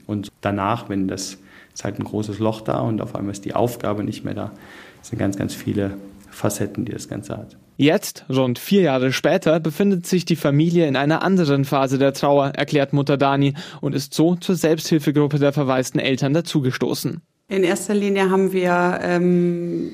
Und 0.08 0.30
danach, 0.42 0.90
wenn 0.90 1.08
das 1.08 1.38
ist 1.78 1.84
halt 1.84 2.00
ein 2.00 2.06
großes 2.06 2.40
Loch 2.40 2.62
da 2.62 2.80
und 2.80 3.02
auf 3.02 3.14
einmal 3.14 3.34
ist 3.34 3.46
die 3.46 3.54
Aufgabe 3.54 4.04
nicht 4.04 4.26
mehr 4.26 4.34
da. 4.34 4.52
Es 5.00 5.10
sind 5.10 5.20
ganz, 5.20 5.38
ganz 5.38 5.54
viele 5.54 5.94
Facetten, 6.32 6.86
die 6.86 6.92
das 6.92 7.08
Ganze 7.08 7.38
hat. 7.38 7.56
Jetzt, 7.78 8.26
rund 8.32 8.58
vier 8.58 8.82
Jahre 8.82 9.14
später, 9.14 9.60
befindet 9.60 10.08
sich 10.08 10.26
die 10.26 10.36
Familie 10.36 10.88
in 10.88 10.96
einer 10.96 11.22
anderen 11.22 11.66
Phase 11.66 12.00
der 12.00 12.14
Trauer, 12.14 12.48
erklärt 12.56 12.94
Mutter 12.94 13.16
Dani 13.16 13.54
und 13.80 13.94
ist 13.94 14.16
so 14.16 14.34
zur 14.36 14.56
Selbsthilfegruppe 14.56 15.38
der 15.38 15.54
verwaisten 15.54 16.00
Eltern 16.00 16.34
dazugestoßen. 16.34 17.22
In 17.48 17.64
erster 17.64 17.94
Linie 17.94 18.32
haben 18.32 18.54
wir 18.54 19.00
ähm, 19.04 19.92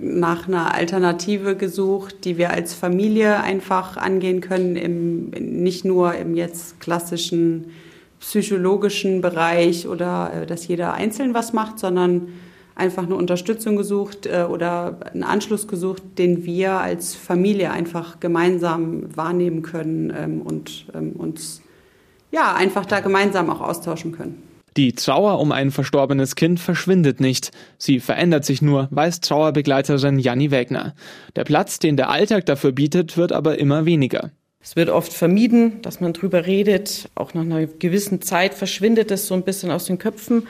nach 0.00 0.48
einer 0.48 0.74
Alternative 0.74 1.54
gesucht, 1.54 2.24
die 2.24 2.36
wir 2.36 2.50
als 2.50 2.74
Familie 2.74 3.40
einfach 3.40 3.96
angehen 3.96 4.40
können, 4.40 4.74
im, 4.74 5.30
nicht 5.30 5.84
nur 5.84 6.16
im 6.16 6.34
jetzt 6.34 6.80
klassischen 6.80 7.66
psychologischen 8.20 9.20
Bereich 9.20 9.86
oder 9.86 10.32
äh, 10.32 10.46
dass 10.46 10.66
jeder 10.66 10.94
einzeln 10.94 11.34
was 11.34 11.52
macht, 11.52 11.78
sondern 11.78 12.28
einfach 12.74 13.04
eine 13.04 13.16
Unterstützung 13.16 13.76
gesucht 13.76 14.26
äh, 14.26 14.46
oder 14.48 14.98
einen 15.12 15.24
Anschluss 15.24 15.66
gesucht, 15.66 16.02
den 16.18 16.44
wir 16.44 16.72
als 16.72 17.14
Familie 17.14 17.70
einfach 17.70 18.20
gemeinsam 18.20 19.16
wahrnehmen 19.16 19.62
können 19.62 20.12
ähm, 20.16 20.42
und 20.42 20.86
ähm, 20.94 21.12
uns 21.12 21.62
ja 22.30 22.54
einfach 22.54 22.86
da 22.86 23.00
gemeinsam 23.00 23.50
auch 23.50 23.60
austauschen 23.60 24.12
können. 24.12 24.42
Die 24.76 24.92
Trauer 24.92 25.40
um 25.40 25.52
ein 25.52 25.70
verstorbenes 25.70 26.34
Kind 26.36 26.60
verschwindet 26.60 27.18
nicht. 27.18 27.50
Sie 27.78 27.98
verändert 27.98 28.44
sich 28.44 28.60
nur, 28.60 28.88
weiß 28.90 29.20
Trauerbegleiterin 29.20 30.18
Janni 30.18 30.50
Wegner. 30.50 30.94
Der 31.34 31.44
Platz, 31.44 31.78
den 31.78 31.96
der 31.96 32.10
Alltag 32.10 32.44
dafür 32.44 32.72
bietet, 32.72 33.16
wird 33.16 33.32
aber 33.32 33.58
immer 33.58 33.86
weniger. 33.86 34.32
Es 34.60 34.74
wird 34.74 34.90
oft 34.90 35.12
vermieden, 35.12 35.80
dass 35.82 36.00
man 36.00 36.12
drüber 36.12 36.46
redet. 36.46 37.08
Auch 37.14 37.34
nach 37.34 37.42
einer 37.42 37.66
gewissen 37.66 38.22
Zeit 38.22 38.54
verschwindet 38.54 39.10
es 39.10 39.26
so 39.26 39.34
ein 39.34 39.42
bisschen 39.42 39.70
aus 39.70 39.84
den 39.84 39.98
Köpfen 39.98 40.46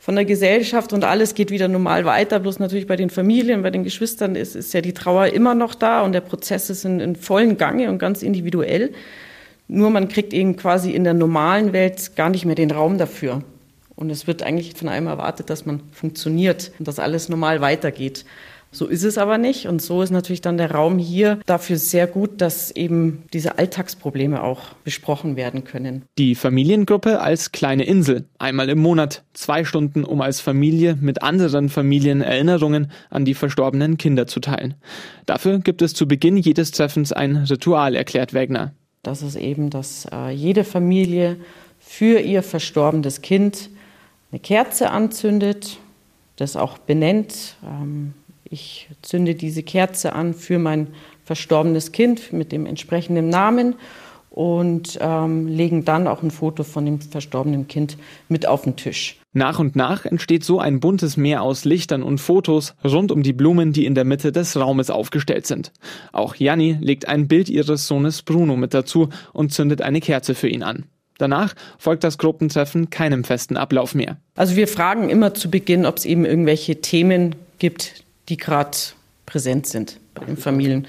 von 0.00 0.14
der 0.14 0.24
Gesellschaft 0.24 0.94
und 0.94 1.04
alles 1.04 1.34
geht 1.34 1.50
wieder 1.50 1.68
normal 1.68 2.06
weiter. 2.06 2.40
Bloß 2.40 2.58
natürlich 2.58 2.86
bei 2.86 2.96
den 2.96 3.10
Familien, 3.10 3.62
bei 3.62 3.70
den 3.70 3.84
Geschwistern 3.84 4.34
ist, 4.34 4.56
ist 4.56 4.72
ja 4.72 4.80
die 4.80 4.94
Trauer 4.94 5.26
immer 5.26 5.54
noch 5.54 5.74
da 5.74 6.00
und 6.00 6.12
der 6.12 6.22
Prozess 6.22 6.70
ist 6.70 6.86
in, 6.86 7.00
in 7.00 7.16
vollen 7.16 7.58
Gange 7.58 7.90
und 7.90 7.98
ganz 7.98 8.22
individuell. 8.22 8.92
Nur 9.68 9.90
man 9.90 10.08
kriegt 10.08 10.32
eben 10.32 10.56
quasi 10.56 10.92
in 10.92 11.04
der 11.04 11.14
normalen 11.14 11.74
Welt 11.74 12.16
gar 12.16 12.30
nicht 12.30 12.46
mehr 12.46 12.54
den 12.54 12.70
Raum 12.70 12.96
dafür. 12.96 13.44
Und 13.94 14.08
es 14.08 14.26
wird 14.26 14.42
eigentlich 14.42 14.72
von 14.74 14.88
einem 14.88 15.06
erwartet, 15.06 15.50
dass 15.50 15.66
man 15.66 15.82
funktioniert 15.92 16.72
und 16.78 16.88
dass 16.88 16.98
alles 16.98 17.28
normal 17.28 17.60
weitergeht. 17.60 18.24
So 18.72 18.86
ist 18.86 19.02
es 19.02 19.18
aber 19.18 19.36
nicht. 19.36 19.66
Und 19.66 19.82
so 19.82 20.02
ist 20.02 20.10
natürlich 20.10 20.40
dann 20.40 20.56
der 20.56 20.70
Raum 20.70 20.98
hier 20.98 21.40
dafür 21.46 21.76
sehr 21.76 22.06
gut, 22.06 22.40
dass 22.40 22.70
eben 22.70 23.24
diese 23.32 23.58
Alltagsprobleme 23.58 24.42
auch 24.42 24.74
besprochen 24.84 25.36
werden 25.36 25.64
können. 25.64 26.04
Die 26.18 26.34
Familiengruppe 26.34 27.20
als 27.20 27.52
kleine 27.52 27.84
Insel. 27.84 28.26
Einmal 28.38 28.68
im 28.68 28.78
Monat. 28.78 29.24
Zwei 29.32 29.64
Stunden, 29.64 30.04
um 30.04 30.20
als 30.20 30.40
Familie 30.40 30.96
mit 31.00 31.22
anderen 31.22 31.68
Familien 31.68 32.20
Erinnerungen 32.20 32.90
an 33.10 33.24
die 33.24 33.34
verstorbenen 33.34 33.98
Kinder 33.98 34.26
zu 34.26 34.40
teilen. 34.40 34.74
Dafür 35.26 35.58
gibt 35.58 35.82
es 35.82 35.94
zu 35.94 36.06
Beginn 36.06 36.36
jedes 36.36 36.70
Treffens 36.70 37.12
ein 37.12 37.36
Ritual, 37.36 37.96
erklärt 37.96 38.34
Wegner. 38.34 38.72
Das 39.02 39.22
ist 39.22 39.36
eben, 39.36 39.70
dass 39.70 40.06
äh, 40.12 40.30
jede 40.30 40.62
Familie 40.62 41.36
für 41.78 42.20
ihr 42.20 42.42
verstorbenes 42.42 43.22
Kind 43.22 43.70
eine 44.30 44.40
Kerze 44.40 44.90
anzündet, 44.90 45.78
das 46.36 46.54
auch 46.56 46.78
benennt. 46.78 47.56
Ähm, 47.64 48.14
ich 48.50 48.88
zünde 49.00 49.34
diese 49.34 49.62
Kerze 49.62 50.12
an 50.12 50.34
für 50.34 50.58
mein 50.58 50.88
verstorbenes 51.24 51.92
Kind 51.92 52.32
mit 52.32 52.50
dem 52.50 52.66
entsprechenden 52.66 53.28
Namen 53.28 53.76
und 54.30 54.98
ähm, 55.00 55.46
legen 55.46 55.84
dann 55.84 56.08
auch 56.08 56.22
ein 56.22 56.32
Foto 56.32 56.64
von 56.64 56.84
dem 56.84 57.00
verstorbenen 57.00 57.68
Kind 57.68 57.96
mit 58.28 58.46
auf 58.46 58.62
den 58.62 58.76
Tisch. 58.76 59.16
Nach 59.32 59.60
und 59.60 59.76
nach 59.76 60.04
entsteht 60.04 60.42
so 60.42 60.58
ein 60.58 60.80
buntes 60.80 61.16
Meer 61.16 61.42
aus 61.42 61.64
Lichtern 61.64 62.02
und 62.02 62.18
Fotos 62.18 62.74
rund 62.84 63.12
um 63.12 63.22
die 63.22 63.32
Blumen, 63.32 63.72
die 63.72 63.86
in 63.86 63.94
der 63.94 64.04
Mitte 64.04 64.32
des 64.32 64.56
Raumes 64.58 64.90
aufgestellt 64.90 65.46
sind. 65.46 65.72
Auch 66.12 66.34
Janni 66.34 66.76
legt 66.80 67.06
ein 67.06 67.28
Bild 67.28 67.48
ihres 67.48 67.86
Sohnes 67.86 68.22
Bruno 68.22 68.56
mit 68.56 68.74
dazu 68.74 69.08
und 69.32 69.52
zündet 69.52 69.82
eine 69.82 70.00
Kerze 70.00 70.34
für 70.34 70.48
ihn 70.48 70.64
an. 70.64 70.86
Danach 71.18 71.54
folgt 71.78 72.02
das 72.02 72.18
Gruppentreffen 72.18 72.90
keinem 72.90 73.22
festen 73.22 73.56
Ablauf 73.56 73.94
mehr. 73.94 74.16
Also 74.34 74.56
wir 74.56 74.66
fragen 74.66 75.10
immer 75.10 75.34
zu 75.34 75.50
Beginn, 75.50 75.86
ob 75.86 75.98
es 75.98 76.06
eben 76.06 76.24
irgendwelche 76.24 76.80
Themen 76.80 77.36
gibt, 77.58 78.02
die 78.30 78.36
gerade 78.36 78.76
präsent 79.26 79.66
sind 79.66 80.00
bei 80.14 80.24
den 80.24 80.36
Familien. 80.36 80.86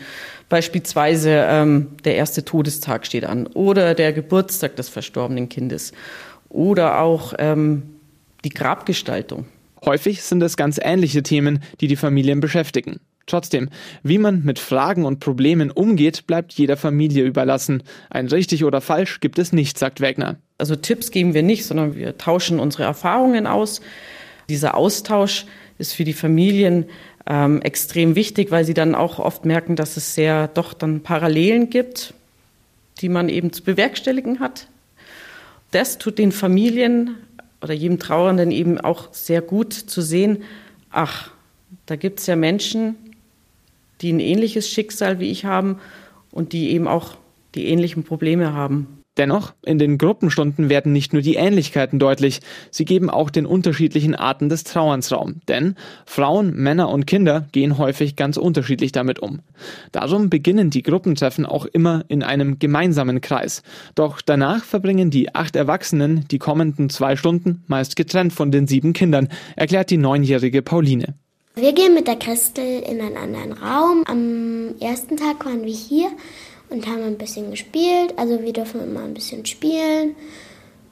Beispielsweise 0.49 1.45
ähm, 1.47 1.89
der 2.03 2.15
erste 2.15 2.43
Todestag 2.43 3.05
steht 3.05 3.25
an 3.25 3.47
oder 3.47 3.93
der 3.93 4.13
Geburtstag 4.13 4.75
des 4.75 4.89
verstorbenen 4.89 5.49
Kindes 5.49 5.93
oder 6.49 6.99
auch 6.99 7.33
ähm, 7.37 7.83
die 8.43 8.49
Grabgestaltung. 8.49 9.45
Häufig 9.85 10.21
sind 10.23 10.43
es 10.43 10.57
ganz 10.57 10.79
ähnliche 10.81 11.23
Themen, 11.23 11.63
die 11.79 11.87
die 11.87 11.95
Familien 11.95 12.39
beschäftigen. 12.39 12.99
Trotzdem, 13.27 13.69
wie 14.03 14.17
man 14.17 14.43
mit 14.43 14.59
Fragen 14.59 15.05
und 15.05 15.19
Problemen 15.19 15.71
umgeht, 15.71 16.27
bleibt 16.27 16.53
jeder 16.53 16.75
Familie 16.75 17.23
überlassen. 17.23 17.83
Ein 18.09 18.27
richtig 18.27 18.65
oder 18.65 18.81
falsch 18.81 19.19
gibt 19.19 19.39
es 19.39 19.53
nicht, 19.53 19.77
sagt 19.77 20.01
Wegner. 20.01 20.37
Also 20.57 20.75
Tipps 20.75 21.11
geben 21.11 21.33
wir 21.33 21.43
nicht, 21.43 21.65
sondern 21.65 21.95
wir 21.95 22.17
tauschen 22.17 22.59
unsere 22.59 22.83
Erfahrungen 22.83 23.47
aus. 23.47 23.81
Dieser 24.49 24.75
Austausch 24.75 25.45
ist 25.77 25.93
für 25.93 26.03
die 26.03 26.13
Familien 26.13 26.85
ähm, 27.27 27.61
extrem 27.61 28.15
wichtig, 28.15 28.51
weil 28.51 28.65
sie 28.65 28.73
dann 28.73 28.95
auch 28.95 29.19
oft 29.19 29.45
merken, 29.45 29.75
dass 29.75 29.97
es 29.97 30.15
sehr 30.15 30.47
doch 30.47 30.73
dann 30.73 31.01
Parallelen 31.01 31.69
gibt, 31.69 32.13
die 32.99 33.09
man 33.09 33.29
eben 33.29 33.53
zu 33.53 33.63
bewerkstelligen 33.63 34.39
hat. 34.39 34.67
Das 35.71 35.97
tut 35.97 36.17
den 36.17 36.31
Familien 36.31 37.15
oder 37.61 37.73
jedem 37.73 37.99
Trauernden 37.99 38.51
eben 38.51 38.79
auch 38.79 39.13
sehr 39.13 39.41
gut 39.41 39.73
zu 39.73 40.01
sehen, 40.01 40.43
ach, 40.89 41.31
da 41.85 41.95
gibt 41.95 42.19
es 42.19 42.27
ja 42.27 42.35
Menschen, 42.35 42.95
die 44.01 44.11
ein 44.11 44.19
ähnliches 44.19 44.67
Schicksal 44.69 45.19
wie 45.19 45.31
ich 45.31 45.45
haben 45.45 45.79
und 46.31 46.53
die 46.53 46.71
eben 46.71 46.87
auch 46.87 47.17
die 47.55 47.67
ähnlichen 47.67 48.03
Probleme 48.03 48.53
haben. 48.53 49.00
Dennoch, 49.17 49.53
in 49.65 49.77
den 49.77 49.97
Gruppenstunden 49.97 50.69
werden 50.69 50.93
nicht 50.93 51.11
nur 51.11 51.21
die 51.21 51.35
Ähnlichkeiten 51.35 51.99
deutlich, 51.99 52.39
sie 52.69 52.85
geben 52.85 53.09
auch 53.09 53.29
den 53.29 53.45
unterschiedlichen 53.45 54.15
Arten 54.15 54.47
des 54.47 54.63
Trauerns 54.63 55.11
Raum. 55.11 55.41
Denn 55.49 55.75
Frauen, 56.05 56.55
Männer 56.55 56.89
und 56.89 57.07
Kinder 57.07 57.45
gehen 57.51 57.77
häufig 57.77 58.15
ganz 58.15 58.37
unterschiedlich 58.37 58.93
damit 58.93 59.19
um. 59.19 59.41
Darum 59.91 60.29
beginnen 60.29 60.69
die 60.69 60.81
Gruppentreffen 60.81 61.45
auch 61.45 61.65
immer 61.65 62.05
in 62.07 62.23
einem 62.23 62.57
gemeinsamen 62.57 63.19
Kreis. 63.19 63.63
Doch 63.95 64.21
danach 64.21 64.63
verbringen 64.63 65.09
die 65.09 65.35
acht 65.35 65.57
Erwachsenen 65.57 66.25
die 66.31 66.39
kommenden 66.39 66.89
zwei 66.89 67.17
Stunden 67.17 67.65
meist 67.67 67.97
getrennt 67.97 68.31
von 68.31 68.49
den 68.49 68.65
sieben 68.65 68.93
Kindern, 68.93 69.27
erklärt 69.57 69.89
die 69.89 69.97
neunjährige 69.97 70.61
Pauline. 70.61 71.15
Wir 71.55 71.73
gehen 71.73 71.93
mit 71.93 72.07
der 72.07 72.15
Christel 72.15 72.81
in 72.81 73.01
einen 73.01 73.17
anderen 73.17 73.51
Raum. 73.51 74.03
Am 74.05 74.73
ersten 74.79 75.17
Tag 75.17 75.45
waren 75.45 75.65
wir 75.65 75.73
hier 75.73 76.07
und 76.71 76.87
haben 76.87 77.03
ein 77.03 77.17
bisschen 77.17 77.51
gespielt. 77.51 78.13
Also 78.17 78.41
wir 78.41 78.53
dürfen 78.53 78.81
immer 78.81 79.03
ein 79.03 79.13
bisschen 79.13 79.45
spielen. 79.45 80.15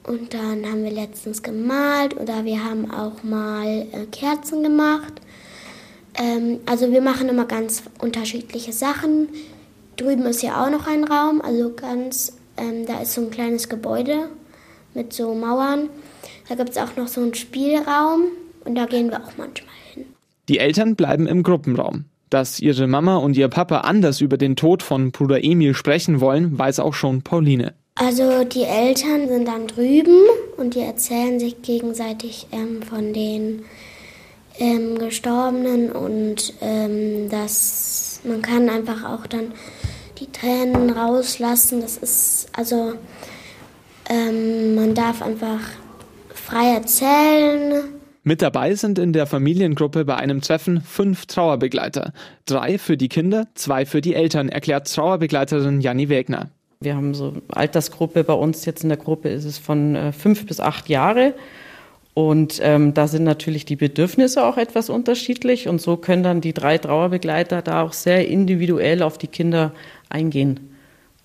Und 0.04 0.32
dann 0.32 0.64
haben 0.66 0.84
wir 0.84 0.90
letztens 0.90 1.42
gemalt 1.42 2.16
oder 2.18 2.44
wir 2.44 2.64
haben 2.64 2.90
auch 2.90 3.22
mal 3.22 3.86
äh, 3.92 4.06
Kerzen 4.10 4.62
gemacht. 4.62 5.14
Ähm, 6.14 6.60
also 6.66 6.90
wir 6.90 7.00
machen 7.00 7.28
immer 7.28 7.44
ganz 7.44 7.82
unterschiedliche 8.00 8.72
Sachen. 8.72 9.28
Drüben 9.96 10.24
ist 10.26 10.42
ja 10.42 10.64
auch 10.64 10.70
noch 10.70 10.86
ein 10.86 11.04
Raum, 11.04 11.42
also 11.42 11.72
ganz, 11.74 12.38
ähm, 12.56 12.86
da 12.86 13.00
ist 13.00 13.12
so 13.12 13.20
ein 13.20 13.30
kleines 13.30 13.68
Gebäude 13.68 14.30
mit 14.94 15.12
so 15.12 15.34
Mauern. 15.34 15.90
Da 16.48 16.54
gibt 16.54 16.70
es 16.70 16.78
auch 16.78 16.96
noch 16.96 17.08
so 17.08 17.20
einen 17.20 17.34
Spielraum 17.34 18.24
und 18.64 18.74
da 18.74 18.86
gehen 18.86 19.10
wir 19.10 19.18
auch 19.18 19.36
manchmal 19.36 19.74
hin. 19.94 20.06
Die 20.48 20.58
Eltern 20.58 20.96
bleiben 20.96 21.26
im 21.26 21.42
Gruppenraum. 21.42 22.06
Dass 22.30 22.60
ihre 22.60 22.86
Mama 22.86 23.16
und 23.16 23.36
ihr 23.36 23.48
Papa 23.48 23.78
anders 23.80 24.20
über 24.20 24.38
den 24.38 24.56
Tod 24.56 24.82
von 24.82 25.10
Bruder 25.10 25.42
Emil 25.42 25.74
sprechen 25.74 26.20
wollen, 26.20 26.58
weiß 26.58 26.80
auch 26.80 26.94
schon 26.94 27.22
Pauline. 27.22 27.74
Also 27.96 28.44
die 28.44 28.62
Eltern 28.62 29.28
sind 29.28 29.46
dann 29.46 29.66
drüben 29.66 30.22
und 30.56 30.74
die 30.74 30.80
erzählen 30.80 31.38
sich 31.38 31.60
gegenseitig 31.60 32.46
ähm, 32.52 32.82
von 32.82 33.12
den 33.12 33.64
ähm, 34.58 34.98
Gestorbenen 34.98 35.90
und 35.90 36.54
ähm, 36.60 37.28
dass 37.28 38.20
man 38.24 38.42
kann 38.42 38.68
einfach 38.68 39.04
auch 39.04 39.26
dann 39.26 39.52
die 40.18 40.30
Tränen 40.30 40.90
rauslassen. 40.90 41.80
Das 41.80 41.96
ist 41.96 42.48
also 42.52 42.94
ähm, 44.08 44.74
man 44.74 44.94
darf 44.94 45.22
einfach 45.22 45.60
frei 46.34 46.74
erzählen. 46.74 47.99
Mit 48.22 48.42
dabei 48.42 48.74
sind 48.74 48.98
in 48.98 49.14
der 49.14 49.26
Familiengruppe 49.26 50.04
bei 50.04 50.16
einem 50.16 50.42
Treffen 50.42 50.82
fünf 50.82 51.24
Trauerbegleiter. 51.24 52.12
Drei 52.44 52.76
für 52.76 52.98
die 52.98 53.08
Kinder, 53.08 53.46
zwei 53.54 53.86
für 53.86 54.02
die 54.02 54.14
Eltern, 54.14 54.50
erklärt 54.50 54.92
Trauerbegleiterin 54.94 55.80
Janni 55.80 56.10
Wegner. 56.10 56.50
Wir 56.82 56.96
haben 56.96 57.14
so 57.14 57.34
Altersgruppe 57.48 58.24
bei 58.24 58.34
uns 58.34 58.64
jetzt 58.66 58.82
in 58.82 58.90
der 58.90 58.98
Gruppe 58.98 59.30
ist 59.30 59.44
es 59.44 59.58
von 59.58 59.96
äh, 59.96 60.12
fünf 60.12 60.46
bis 60.46 60.60
acht 60.60 60.88
Jahre. 60.88 61.34
Und 62.12 62.60
ähm, 62.62 62.92
da 62.92 63.06
sind 63.06 63.24
natürlich 63.24 63.64
die 63.64 63.76
Bedürfnisse 63.76 64.44
auch 64.44 64.58
etwas 64.58 64.90
unterschiedlich. 64.90 65.68
Und 65.68 65.80
so 65.80 65.96
können 65.96 66.22
dann 66.22 66.40
die 66.40 66.52
drei 66.52 66.76
Trauerbegleiter 66.76 67.62
da 67.62 67.82
auch 67.82 67.94
sehr 67.94 68.28
individuell 68.28 69.02
auf 69.02 69.16
die 69.16 69.28
Kinder 69.28 69.72
eingehen. 70.10 70.69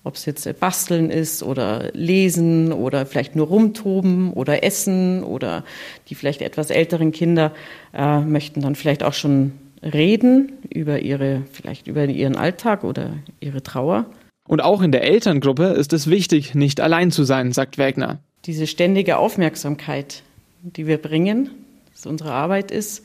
Ob 0.06 0.14
es 0.14 0.24
jetzt 0.24 0.60
Basteln 0.60 1.10
ist 1.10 1.42
oder 1.42 1.90
Lesen 1.92 2.72
oder 2.72 3.06
vielleicht 3.06 3.34
nur 3.34 3.48
rumtoben 3.48 4.32
oder 4.32 4.62
Essen 4.62 5.24
oder 5.24 5.64
die 6.08 6.14
vielleicht 6.14 6.42
etwas 6.42 6.70
älteren 6.70 7.10
Kinder 7.10 7.52
äh, 7.92 8.20
möchten 8.20 8.60
dann 8.60 8.76
vielleicht 8.76 9.02
auch 9.02 9.14
schon 9.14 9.50
reden 9.82 10.52
über 10.72 11.00
ihre, 11.00 11.42
vielleicht 11.50 11.88
über 11.88 12.04
ihren 12.04 12.36
Alltag 12.36 12.84
oder 12.84 13.14
ihre 13.40 13.64
Trauer. 13.64 14.06
Und 14.46 14.62
auch 14.62 14.80
in 14.80 14.92
der 14.92 15.02
Elterngruppe 15.02 15.64
ist 15.70 15.92
es 15.92 16.08
wichtig, 16.08 16.54
nicht 16.54 16.80
allein 16.80 17.10
zu 17.10 17.24
sein, 17.24 17.50
sagt 17.50 17.76
Wegner. 17.76 18.20
Diese 18.44 18.68
ständige 18.68 19.16
Aufmerksamkeit, 19.16 20.22
die 20.62 20.86
wir 20.86 20.98
bringen, 20.98 21.50
dass 21.92 22.06
unsere 22.06 22.30
Arbeit 22.30 22.70
ist, 22.70 23.04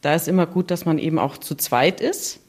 da 0.00 0.14
ist 0.14 0.26
immer 0.26 0.46
gut, 0.46 0.70
dass 0.70 0.86
man 0.86 0.96
eben 0.96 1.18
auch 1.18 1.36
zu 1.36 1.54
zweit 1.54 2.00
ist. 2.00 2.40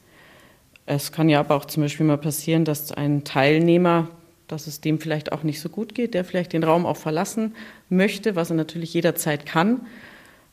Es 0.86 1.12
kann 1.12 1.30
ja 1.30 1.40
aber 1.40 1.56
auch 1.56 1.66
zum 1.66 1.84
Beispiel 1.84 2.06
mal 2.06 2.18
passieren, 2.18 2.66
dass 2.66 2.92
ein 2.92 3.24
Teilnehmer, 3.24 4.10
dass 4.48 4.68
es 4.68 4.82
dem 4.82 5.00
vielleicht 5.00 5.32
auch 5.32 5.44
nicht 5.44 5.60
so 5.60 5.70
gut 5.70 5.96
geht, 5.96 6.14
der 6.14 6.24
vielleicht 6.24 6.54
den 6.54 6.64
Raum 6.64 6.86
auch 6.86 6.98
verlassen 6.98 7.56
möchte, 7.90 8.36
was 8.36 8.52
er 8.52 8.56
natürlich 8.56 8.94
jederzeit 8.94 9.46
kann. 9.46 9.82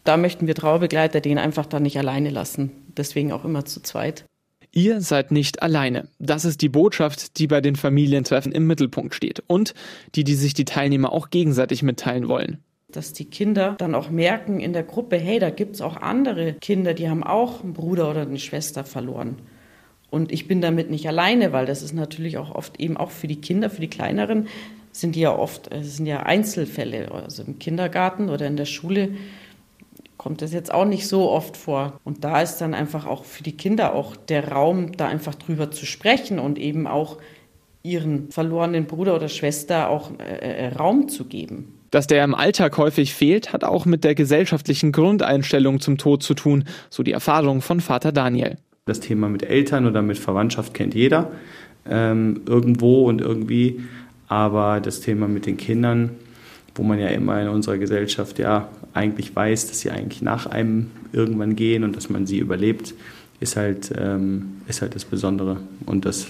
Da 0.05 0.17
möchten 0.17 0.47
wir 0.47 0.55
Trauerbegleiter 0.55 1.21
den 1.21 1.39
einfach 1.39 1.67
dann 1.67 1.83
nicht 1.83 1.99
alleine 1.99 2.31
lassen. 2.31 2.73
Deswegen 2.97 3.33
auch 3.33 3.45
immer 3.45 3.65
zu 3.65 3.81
zweit. 3.83 4.25
Ihr 4.73 5.03
seid 5.03 5.33
nicht 5.33 5.63
alleine. 5.63 6.09
Das 6.19 6.47
ist 6.47 6.63
die 6.63 6.71
Botschaft, 6.71 7.39
die 7.39 7.47
bei 7.47 7.61
den 7.61 7.77
Familientreffen 7.77 8.53
im 8.53 8.67
Mittelpunkt 8.67 9.15
steht 9.15 9.43
und 9.47 9.75
die, 10.15 10.25
die 10.25 10.35
sich 10.35 10.55
die 10.55 10.65
Teilnehmer 10.65 11.13
auch 11.13 11.29
gegenseitig 11.29 11.83
mitteilen 11.83 12.29
wollen 12.29 12.59
dass 12.93 13.13
die 13.15 13.25
Kinder 13.25 13.75
dann 13.79 13.95
auch 13.95 14.11
merken 14.11 14.61
in 14.61 14.73
der 14.73 14.83
Gruppe, 14.83 15.17
hey, 15.17 15.39
da 15.39 15.51
gibt 15.51 15.77
es 15.77 15.81
auch 15.81 15.97
andere 15.97 16.55
Kinder, 16.61 16.95
die 16.95 17.09
haben 17.09 17.25
auch 17.25 17.63
einen 17.63 17.73
Bruder 17.73 18.11
oder 18.11 18.21
eine 18.21 18.39
Schwester 18.39 18.85
verloren. 18.85 19.39
Und 20.13 20.31
ich 20.31 20.47
bin 20.47 20.61
damit 20.61 20.91
nicht 20.91 21.09
alleine, 21.09 21.55
weil 21.55 21.65
das 21.65 21.81
ist 21.81 21.95
natürlich 21.95 22.37
auch 22.37 22.55
oft 22.55 22.79
eben 22.79 22.99
auch 22.99 23.11
für 23.11 23.29
die 23.29 23.41
Kinder, 23.41 23.71
für 23.71 23.81
die 23.81 23.89
Kleineren, 23.89 24.47
sind 24.93 25.17
die 25.17 25.21
ja 25.21 25.35
oft, 25.35 25.73
es 25.73 25.97
sind 25.97 26.05
ja 26.05 26.25
Einzelfälle. 26.25 27.11
Also 27.11 27.45
im 27.45 27.59
Kindergarten 27.59 28.29
oder 28.29 28.47
in 28.47 28.59
der 28.59 28.67
Schule 28.67 29.15
kommt 30.19 30.43
das 30.43 30.53
jetzt 30.53 30.73
auch 30.73 30.85
nicht 30.85 31.09
so 31.09 31.31
oft 31.31 31.57
vor. 31.57 31.99
Und 32.05 32.25
da 32.25 32.43
ist 32.43 32.59
dann 32.59 32.75
einfach 32.75 33.07
auch 33.07 33.25
für 33.25 33.43
die 33.43 33.57
Kinder 33.57 33.95
auch 33.95 34.15
der 34.15 34.49
Raum, 34.53 34.93
da 34.99 35.09
einfach 35.09 35.35
drüber 35.35 35.71
zu 35.71 35.87
sprechen 35.87 36.39
und 36.39 36.59
eben 36.59 36.87
auch 36.87 37.17
ihren 37.83 38.31
verlorenen 38.31 38.85
Bruder 38.85 39.17
oder 39.17 39.31
Schwester 39.31 39.89
auch 39.89 40.11
äh, 40.19 40.67
äh 40.67 40.69
Raum 40.75 41.09
zu 41.09 41.25
geben. 41.25 41.79
Dass 41.91 42.07
der 42.07 42.23
im 42.23 42.35
Alltag 42.35 42.77
häufig 42.77 43.15
fehlt, 43.15 43.55
hat 43.55 43.65
auch 43.65 43.87
mit 43.87 44.05
der 44.05 44.15
gesellschaftlichen 44.15 44.93
Grundeinstellung 44.93 45.81
zum 45.81 45.97
Tod 45.97 46.23
zu 46.23 46.35
tun, 46.35 46.65
so 46.91 47.03
die 47.03 47.13
Erfahrung 47.13 47.63
von 47.63 47.81
Vater 47.81 48.13
Daniel. 48.13 48.59
Das 48.85 48.99
Thema 48.99 49.29
mit 49.29 49.45
Eltern 49.45 49.87
oder 49.87 50.03
mit 50.03 50.19
Verwandtschaft 50.19 50.75
kennt 50.75 50.95
jeder 50.95 51.31
ähm, 51.89 52.41
irgendwo 52.47 53.09
und 53.09 53.21
irgendwie, 53.21 53.81
aber 54.27 54.81
das 54.81 55.01
Thema 55.01 55.29
mit 55.29 55.47
den 55.47 55.57
Kindern, 55.57 56.11
wo 56.75 56.83
man 56.83 56.99
ja 56.99 57.07
immer 57.07 57.41
in 57.41 57.47
unserer 57.47 57.79
Gesellschaft 57.79 58.41
ja 58.41 58.69
eigentlich 58.93 59.37
weiß, 59.37 59.69
dass 59.69 59.79
sie 59.79 59.93
eigentlich 59.93 60.21
nach 60.21 60.47
einem 60.47 60.91
irgendwann 61.13 61.55
gehen 61.55 61.85
und 61.85 61.95
dass 61.95 62.11
man 62.11 62.27
sie 62.27 62.39
überlebt, 62.39 62.93
ist 63.39 63.55
halt, 63.55 63.93
ähm, 63.97 64.63
ist 64.67 64.83
halt 64.83 64.97
das 64.97 65.05
Besondere 65.05 65.59
und 65.87 66.05
das, 66.05 66.27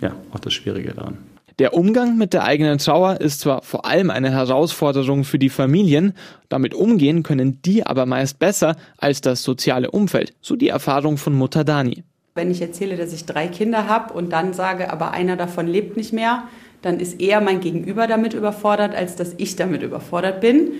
ja, 0.00 0.12
auch 0.32 0.40
das 0.40 0.54
Schwierige 0.54 0.94
daran. 0.94 1.18
Der 1.62 1.74
Umgang 1.74 2.18
mit 2.18 2.32
der 2.32 2.42
eigenen 2.42 2.78
Trauer 2.78 3.20
ist 3.20 3.38
zwar 3.38 3.62
vor 3.62 3.84
allem 3.86 4.10
eine 4.10 4.32
Herausforderung 4.32 5.22
für 5.22 5.38
die 5.38 5.48
Familien, 5.48 6.12
damit 6.48 6.74
umgehen 6.74 7.22
können 7.22 7.62
die 7.62 7.86
aber 7.86 8.04
meist 8.04 8.40
besser 8.40 8.74
als 8.98 9.20
das 9.20 9.44
soziale 9.44 9.92
Umfeld, 9.92 10.34
so 10.40 10.56
die 10.56 10.66
Erfahrung 10.66 11.18
von 11.18 11.34
Mutter 11.34 11.62
Dani. 11.62 12.02
Wenn 12.34 12.50
ich 12.50 12.60
erzähle, 12.60 12.96
dass 12.96 13.12
ich 13.12 13.26
drei 13.26 13.46
Kinder 13.46 13.86
habe 13.86 14.12
und 14.12 14.32
dann 14.32 14.54
sage, 14.54 14.92
aber 14.92 15.12
einer 15.12 15.36
davon 15.36 15.68
lebt 15.68 15.96
nicht 15.96 16.12
mehr, 16.12 16.42
dann 16.82 16.98
ist 16.98 17.20
eher 17.20 17.40
mein 17.40 17.60
Gegenüber 17.60 18.08
damit 18.08 18.34
überfordert, 18.34 18.96
als 18.96 19.14
dass 19.14 19.32
ich 19.36 19.54
damit 19.54 19.84
überfordert 19.84 20.40
bin. 20.40 20.72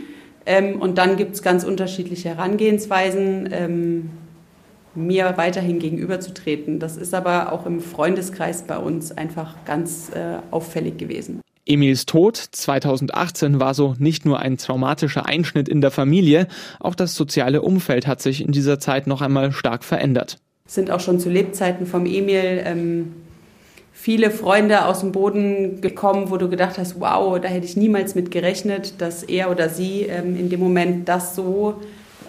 Ähm, 0.46 0.80
und 0.80 0.98
dann 0.98 1.16
gibt 1.16 1.36
es 1.36 1.42
ganz 1.42 1.62
unterschiedliche 1.62 2.30
Herangehensweisen. 2.30 3.48
Ähm, 3.52 4.10
mir 4.94 5.34
weiterhin 5.36 5.78
gegenüberzutreten. 5.78 6.78
Das 6.78 6.96
ist 6.96 7.14
aber 7.14 7.52
auch 7.52 7.66
im 7.66 7.80
Freundeskreis 7.80 8.62
bei 8.62 8.78
uns 8.78 9.12
einfach 9.12 9.54
ganz 9.64 10.10
äh, 10.14 10.38
auffällig 10.50 10.98
gewesen. 10.98 11.40
Emils 11.64 12.06
Tod 12.06 12.36
2018 12.36 13.60
war 13.60 13.74
so 13.74 13.94
nicht 13.98 14.24
nur 14.24 14.40
ein 14.40 14.56
traumatischer 14.56 15.26
Einschnitt 15.26 15.68
in 15.68 15.80
der 15.80 15.92
Familie, 15.92 16.48
auch 16.80 16.96
das 16.96 17.14
soziale 17.14 17.62
Umfeld 17.62 18.06
hat 18.08 18.20
sich 18.20 18.44
in 18.44 18.50
dieser 18.50 18.80
Zeit 18.80 19.06
noch 19.06 19.20
einmal 19.20 19.52
stark 19.52 19.84
verändert. 19.84 20.38
Es 20.66 20.74
sind 20.74 20.90
auch 20.90 21.00
schon 21.00 21.20
zu 21.20 21.30
Lebzeiten 21.30 21.86
vom 21.86 22.04
Emil 22.04 22.62
ähm, 22.64 23.12
viele 23.92 24.32
Freunde 24.32 24.86
aus 24.86 25.00
dem 25.00 25.12
Boden 25.12 25.80
gekommen, 25.80 26.30
wo 26.30 26.36
du 26.36 26.48
gedacht 26.48 26.78
hast, 26.78 26.98
wow, 26.98 27.38
da 27.40 27.46
hätte 27.46 27.66
ich 27.66 27.76
niemals 27.76 28.16
mit 28.16 28.32
gerechnet, 28.32 29.00
dass 29.00 29.22
er 29.22 29.48
oder 29.50 29.68
sie 29.68 30.02
ähm, 30.02 30.36
in 30.36 30.50
dem 30.50 30.58
Moment 30.58 31.08
das 31.08 31.36
so 31.36 31.80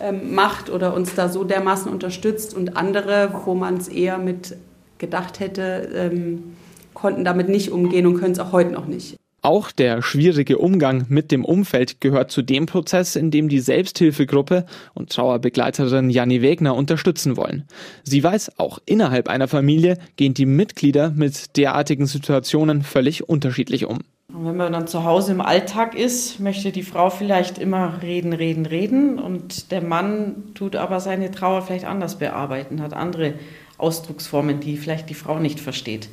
ähm, 0.03 0.35
macht 0.35 0.69
oder 0.69 0.93
uns 0.93 1.15
da 1.15 1.29
so 1.29 1.45
dermaßen 1.45 1.91
unterstützt 1.91 2.53
und 2.53 2.75
andere, 2.75 3.31
wo 3.45 3.53
man 3.53 3.77
es 3.77 3.87
eher 3.87 4.17
mit 4.17 4.57
gedacht 4.97 5.39
hätte, 5.39 5.89
ähm, 5.95 6.55
konnten 6.93 7.23
damit 7.23 7.49
nicht 7.49 7.71
umgehen 7.71 8.05
und 8.05 8.19
können 8.19 8.33
es 8.33 8.39
auch 8.39 8.51
heute 8.51 8.71
noch 8.71 8.85
nicht. 8.85 9.15
Auch 9.41 9.71
der 9.71 10.01
schwierige 10.01 10.57
Umgang 10.57 11.05
mit 11.09 11.29
dem 11.29 11.43
Umfeld 11.43 11.99
gehört 11.99 12.31
zu 12.31 12.41
dem 12.41 12.65
Prozess, 12.65 13.17
in 13.17 13.29
dem 13.29 13.49
die 13.49 13.59
Selbsthilfegruppe 13.59 14.65
und 14.93 15.09
Trauerbegleiterin 15.09 16.09
Janni 16.09 16.41
Wegner 16.41 16.75
unterstützen 16.75 17.35
wollen. 17.35 17.65
Sie 18.03 18.23
weiß, 18.23 18.57
auch 18.57 18.79
innerhalb 18.85 19.27
einer 19.27 19.49
Familie 19.49 19.97
gehen 20.15 20.33
die 20.33 20.45
Mitglieder 20.45 21.11
mit 21.11 21.57
derartigen 21.57 22.05
Situationen 22.05 22.83
völlig 22.83 23.27
unterschiedlich 23.27 23.85
um. 23.85 23.99
Und 24.33 24.45
wenn 24.45 24.57
man 24.57 24.73
dann 24.73 24.87
zu 24.87 25.03
Hause 25.03 25.31
im 25.31 25.41
Alltag 25.41 25.93
ist, 25.93 26.39
möchte 26.39 26.71
die 26.71 26.81
Frau 26.81 27.11
vielleicht 27.11 27.59
immer 27.59 28.01
reden, 28.01 28.33
reden, 28.33 28.65
reden 28.65 29.19
und 29.19 29.71
der 29.71 29.81
Mann 29.81 30.55
tut 30.55 30.75
aber 30.75 30.99
seine 30.99 31.29
Trauer 31.29 31.61
vielleicht 31.61 31.85
anders 31.85 32.17
bearbeiten, 32.17 32.81
hat 32.81 32.93
andere 32.93 33.35
Ausdrucksformen, 33.77 34.59
die 34.59 34.77
vielleicht 34.77 35.11
die 35.11 35.13
Frau 35.13 35.37
nicht 35.37 35.59
versteht. 35.59 36.09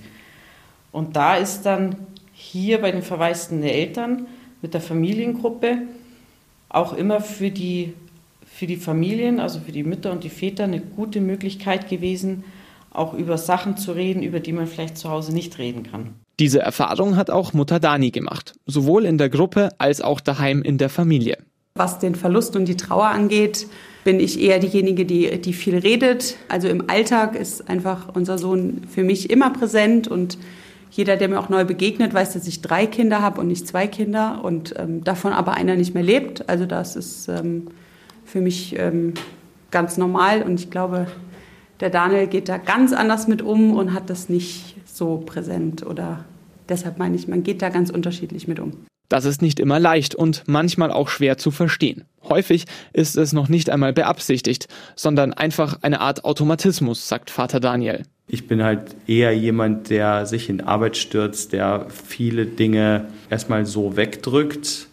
Und 0.92 1.16
da 1.16 1.36
ist 1.36 1.62
dann 1.62 1.96
hier 2.34 2.82
bei 2.82 2.90
den 2.92 3.02
verwaisten 3.02 3.62
Eltern 3.62 4.26
mit 4.60 4.74
der 4.74 4.82
Familiengruppe 4.82 5.78
auch 6.68 6.92
immer 6.92 7.22
für 7.22 7.50
die, 7.50 7.94
für 8.44 8.66
die 8.66 8.76
Familien, 8.76 9.40
also 9.40 9.60
für 9.60 9.72
die 9.72 9.82
Mütter 9.82 10.12
und 10.12 10.24
die 10.24 10.30
Väter, 10.30 10.64
eine 10.64 10.80
gute 10.80 11.22
Möglichkeit 11.22 11.88
gewesen, 11.88 12.44
auch 12.92 13.14
über 13.14 13.38
Sachen 13.38 13.78
zu 13.78 13.92
reden, 13.92 14.22
über 14.22 14.40
die 14.40 14.52
man 14.52 14.66
vielleicht 14.66 14.98
zu 14.98 15.08
Hause 15.08 15.32
nicht 15.32 15.58
reden 15.58 15.84
kann. 15.84 16.14
Diese 16.40 16.60
Erfahrung 16.60 17.16
hat 17.16 17.28
auch 17.28 17.52
Mutter 17.52 17.80
Dani 17.80 18.10
gemacht, 18.10 18.54
sowohl 18.64 19.04
in 19.04 19.18
der 19.18 19.28
Gruppe 19.28 19.68
als 19.76 20.00
auch 20.00 20.20
daheim 20.20 20.62
in 20.62 20.78
der 20.78 20.88
Familie. 20.88 21.36
Was 21.74 21.98
den 21.98 22.14
Verlust 22.14 22.56
und 22.56 22.64
die 22.64 22.78
Trauer 22.78 23.08
angeht, 23.08 23.66
bin 24.04 24.18
ich 24.18 24.40
eher 24.40 24.58
diejenige, 24.58 25.04
die, 25.04 25.38
die 25.38 25.52
viel 25.52 25.76
redet. 25.76 26.36
Also 26.48 26.66
im 26.68 26.88
Alltag 26.88 27.36
ist 27.36 27.68
einfach 27.68 28.14
unser 28.14 28.38
Sohn 28.38 28.84
für 28.88 29.04
mich 29.04 29.28
immer 29.28 29.50
präsent 29.50 30.08
und 30.08 30.38
jeder, 30.90 31.18
der 31.18 31.28
mir 31.28 31.38
auch 31.38 31.50
neu 31.50 31.66
begegnet, 31.66 32.14
weiß, 32.14 32.32
dass 32.32 32.46
ich 32.46 32.62
drei 32.62 32.86
Kinder 32.86 33.20
habe 33.20 33.38
und 33.38 33.46
nicht 33.46 33.68
zwei 33.68 33.86
Kinder 33.86 34.40
und 34.42 34.74
ähm, 34.78 35.04
davon 35.04 35.34
aber 35.34 35.52
einer 35.52 35.76
nicht 35.76 35.92
mehr 35.92 36.02
lebt. 36.02 36.48
Also 36.48 36.64
das 36.64 36.96
ist 36.96 37.28
ähm, 37.28 37.68
für 38.24 38.40
mich 38.40 38.76
ähm, 38.78 39.12
ganz 39.70 39.98
normal 39.98 40.42
und 40.42 40.58
ich 40.58 40.70
glaube, 40.70 41.06
der 41.80 41.90
Daniel 41.90 42.26
geht 42.26 42.48
da 42.48 42.56
ganz 42.56 42.94
anders 42.94 43.28
mit 43.28 43.42
um 43.42 43.76
und 43.76 43.92
hat 43.92 44.08
das 44.08 44.30
nicht 44.30 44.76
so 44.86 45.18
präsent 45.18 45.84
oder 45.84 46.24
deshalb 46.70 46.98
meine 46.98 47.16
ich, 47.16 47.28
man 47.28 47.42
geht 47.42 47.62
da 47.62 47.68
ganz 47.68 47.90
unterschiedlich 47.90 48.48
mit 48.48 48.60
um. 48.60 48.72
Das 49.10 49.24
ist 49.24 49.42
nicht 49.42 49.58
immer 49.58 49.80
leicht 49.80 50.14
und 50.14 50.44
manchmal 50.46 50.92
auch 50.92 51.08
schwer 51.08 51.36
zu 51.36 51.50
verstehen. 51.50 52.04
Häufig 52.22 52.66
ist 52.92 53.16
es 53.16 53.32
noch 53.32 53.48
nicht 53.48 53.68
einmal 53.68 53.92
beabsichtigt, 53.92 54.68
sondern 54.94 55.34
einfach 55.34 55.78
eine 55.82 56.00
Art 56.00 56.24
Automatismus, 56.24 57.08
sagt 57.08 57.28
Vater 57.28 57.58
Daniel. 57.58 58.04
Ich 58.28 58.46
bin 58.46 58.62
halt 58.62 58.94
eher 59.08 59.36
jemand, 59.36 59.90
der 59.90 60.26
sich 60.26 60.48
in 60.48 60.60
Arbeit 60.60 60.96
stürzt, 60.96 61.52
der 61.52 61.86
viele 61.90 62.46
Dinge 62.46 63.08
erstmal 63.28 63.66
so 63.66 63.96
wegdrückt, 63.96 64.86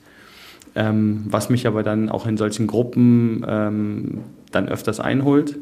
ähm, 0.74 1.26
was 1.28 1.52
mich 1.52 1.68
aber 1.68 1.84
dann 1.84 2.10
auch 2.10 2.26
in 2.26 2.38
solchen 2.38 2.66
Gruppen 2.66 3.46
ähm, 3.48 4.24
dann 4.52 4.68
öfters 4.68 5.00
einholt. 5.00 5.56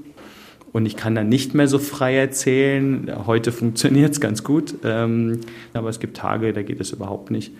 Und 0.76 0.86
ich 0.86 0.98
kann 0.98 1.16
dann 1.16 1.30
nicht 1.30 1.54
mehr 1.54 1.70
so 1.70 1.80
frei 1.80 2.18
erzählen. 2.18 3.10
Heute 3.26 3.54
funktioniert 3.54 4.12
es 4.12 4.20
ganz 4.20 4.44
gut, 4.44 4.76
ähm, 4.84 5.40
aber 5.72 5.88
es 5.88 6.02
gibt 6.02 6.18
Tage, 6.18 6.52
da 6.52 6.64
geht 6.64 6.82
es 6.82 6.92
überhaupt 6.92 7.32
nicht. 7.32 7.54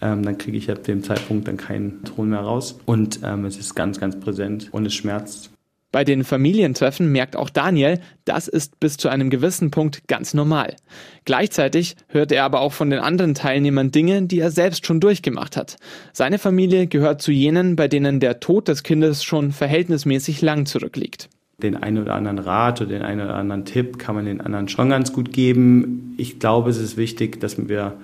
Ähm, 0.00 0.22
dann 0.22 0.38
kriege 0.38 0.56
ich 0.56 0.70
ab 0.70 0.84
dem 0.84 1.02
Zeitpunkt 1.02 1.48
dann 1.48 1.56
keinen 1.56 2.04
Ton 2.04 2.28
mehr 2.28 2.38
raus. 2.38 2.78
Und 2.86 3.18
ähm, 3.24 3.46
es 3.46 3.56
ist 3.56 3.74
ganz, 3.74 3.98
ganz 3.98 4.20
präsent 4.20 4.68
und 4.70 4.86
es 4.86 4.94
schmerzt. 4.94 5.50
Bei 5.90 6.04
den 6.04 6.22
Familientreffen 6.22 7.10
merkt 7.10 7.34
auch 7.34 7.50
Daniel, 7.50 7.98
das 8.26 8.46
ist 8.46 8.78
bis 8.78 8.96
zu 8.96 9.08
einem 9.08 9.28
gewissen 9.28 9.72
Punkt 9.72 10.06
ganz 10.06 10.32
normal. 10.32 10.76
Gleichzeitig 11.24 11.96
hört 12.06 12.30
er 12.30 12.44
aber 12.44 12.60
auch 12.60 12.72
von 12.72 12.90
den 12.90 13.00
anderen 13.00 13.34
Teilnehmern 13.34 13.90
Dinge, 13.90 14.22
die 14.22 14.38
er 14.38 14.52
selbst 14.52 14.86
schon 14.86 15.00
durchgemacht 15.00 15.56
hat. 15.56 15.78
Seine 16.12 16.38
Familie 16.38 16.86
gehört 16.86 17.22
zu 17.22 17.32
jenen, 17.32 17.74
bei 17.74 17.88
denen 17.88 18.20
der 18.20 18.38
Tod 18.38 18.68
des 18.68 18.84
Kindes 18.84 19.24
schon 19.24 19.50
verhältnismäßig 19.50 20.42
lang 20.42 20.66
zurückliegt. 20.66 21.28
Den 21.62 21.76
einen 21.76 21.98
oder 21.98 22.14
anderen 22.14 22.38
Rat 22.38 22.80
oder 22.80 22.90
den 22.90 23.02
einen 23.02 23.20
oder 23.20 23.36
anderen 23.36 23.64
Tipp 23.64 23.98
kann 23.98 24.14
man 24.14 24.24
den 24.24 24.40
anderen 24.40 24.68
schon 24.68 24.90
ganz 24.90 25.12
gut 25.12 25.32
geben. 25.32 26.14
Ich 26.16 26.38
glaube, 26.38 26.70
es 26.70 26.78
ist 26.78 26.96
wichtig, 26.96 27.40
dass 27.40 27.68
wir 27.68 27.94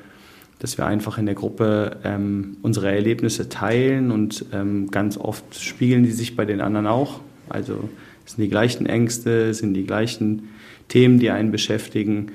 dass 0.58 0.76
wir 0.76 0.86
einfach 0.86 1.18
in 1.18 1.26
der 1.26 1.34
Gruppe 1.34 1.98
ähm, 2.04 2.56
unsere 2.62 2.90
Erlebnisse 2.90 3.48
teilen 3.48 4.10
und 4.10 4.44
ähm, 4.52 4.90
ganz 4.90 5.16
oft 5.16 5.60
spiegeln 5.60 6.02
die 6.02 6.10
sich 6.10 6.34
bei 6.34 6.44
den 6.44 6.60
anderen 6.60 6.86
auch. 6.86 7.20
Also 7.48 7.88
es 8.26 8.32
sind 8.32 8.42
die 8.42 8.50
gleichen 8.50 8.86
Ängste, 8.86 9.50
es 9.50 9.58
sind 9.58 9.74
die 9.74 9.84
gleichen 9.84 10.48
Themen, 10.88 11.18
die 11.18 11.30
einen 11.30 11.52
beschäftigen. 11.52 12.32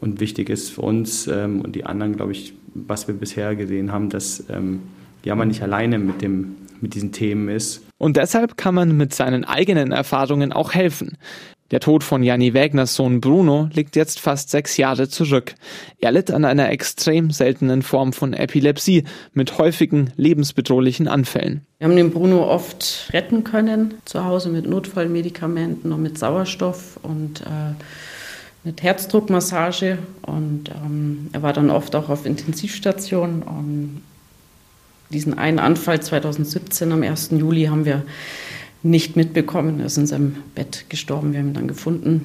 Und 0.00 0.20
wichtig 0.20 0.50
ist 0.50 0.70
für 0.70 0.82
uns 0.82 1.26
ähm, 1.28 1.60
und 1.60 1.74
die 1.74 1.84
anderen, 1.84 2.16
glaube 2.16 2.32
ich, 2.32 2.54
was 2.74 3.06
wir 3.06 3.14
bisher 3.14 3.54
gesehen 3.56 3.92
haben, 3.92 4.10
dass 4.10 4.44
ähm, 4.50 4.80
ja 5.24 5.34
man 5.34 5.48
nicht 5.48 5.62
alleine 5.62 5.98
mit, 5.98 6.22
dem, 6.22 6.56
mit 6.82 6.94
diesen 6.94 7.12
Themen 7.12 7.48
ist. 7.48 7.82
Und 7.98 8.16
deshalb 8.16 8.56
kann 8.56 8.74
man 8.74 8.96
mit 8.96 9.14
seinen 9.14 9.44
eigenen 9.44 9.92
Erfahrungen 9.92 10.52
auch 10.52 10.74
helfen. 10.74 11.16
Der 11.72 11.80
Tod 11.80 12.04
von 12.04 12.22
Janni 12.22 12.52
Wägners 12.52 12.94
Sohn 12.94 13.22
Bruno 13.22 13.70
liegt 13.72 13.96
jetzt 13.96 14.20
fast 14.20 14.50
sechs 14.50 14.76
Jahre 14.76 15.08
zurück. 15.08 15.54
Er 16.00 16.12
litt 16.12 16.30
an 16.30 16.44
einer 16.44 16.68
extrem 16.70 17.30
seltenen 17.30 17.80
Form 17.80 18.12
von 18.12 18.34
Epilepsie 18.34 19.04
mit 19.32 19.56
häufigen 19.56 20.12
lebensbedrohlichen 20.16 21.08
Anfällen. 21.08 21.64
Wir 21.78 21.88
haben 21.88 21.96
den 21.96 22.10
Bruno 22.10 22.46
oft 22.46 23.08
retten 23.14 23.42
können, 23.42 23.94
zu 24.04 24.22
Hause 24.22 24.50
mit 24.50 24.68
Notfallmedikamenten 24.68 25.92
und 25.92 26.02
mit 26.02 26.18
Sauerstoff 26.18 27.00
und 27.02 27.40
äh, 27.40 27.74
mit 28.64 28.82
Herzdruckmassage. 28.82 29.96
Und 30.20 30.68
ähm, 30.68 31.30
er 31.32 31.42
war 31.42 31.54
dann 31.54 31.70
oft 31.70 31.96
auch 31.96 32.10
auf 32.10 32.26
Intensivstation. 32.26 33.42
Und 33.42 34.02
diesen 35.12 35.38
einen 35.38 35.58
Anfall 35.58 36.00
2017 36.00 36.90
am 36.92 37.02
1. 37.02 37.30
Juli 37.32 37.66
haben 37.66 37.84
wir 37.84 38.02
nicht 38.82 39.16
mitbekommen. 39.16 39.80
Er 39.80 39.86
ist 39.86 39.96
in 39.96 40.06
seinem 40.06 40.36
Bett 40.54 40.86
gestorben. 40.88 41.32
Wir 41.32 41.40
haben 41.40 41.48
ihn 41.48 41.54
dann 41.54 41.68
gefunden 41.68 42.24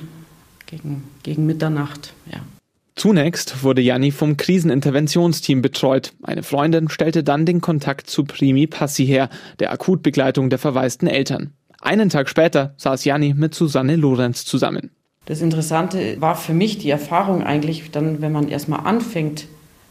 gegen, 0.65 1.03
gegen 1.23 1.45
Mitternacht. 1.45 2.13
Ja. 2.31 2.39
Zunächst 2.95 3.63
wurde 3.63 3.81
Janni 3.81 4.09
vom 4.11 4.37
Kriseninterventionsteam 4.37 5.61
betreut. 5.61 6.13
Eine 6.23 6.41
Freundin 6.41 6.89
stellte 6.89 7.23
dann 7.23 7.45
den 7.45 7.61
Kontakt 7.61 8.09
zu 8.09 8.23
Primi 8.23 8.65
Passi 8.65 9.05
her, 9.05 9.29
der 9.59 9.71
Akutbegleitung 9.71 10.49
der 10.49 10.57
verwaisten 10.57 11.07
Eltern. 11.07 11.51
Einen 11.79 12.09
Tag 12.09 12.27
später 12.27 12.73
saß 12.77 13.05
Janni 13.05 13.35
mit 13.35 13.53
Susanne 13.53 13.95
Lorenz 13.95 14.45
zusammen. 14.45 14.89
Das 15.25 15.41
Interessante 15.41 16.19
war 16.21 16.35
für 16.35 16.53
mich 16.53 16.79
die 16.79 16.89
Erfahrung 16.89 17.43
eigentlich 17.43 17.91
dann, 17.91 18.21
wenn 18.21 18.31
man 18.31 18.47
erstmal 18.47 18.79
anfängt, 18.79 19.45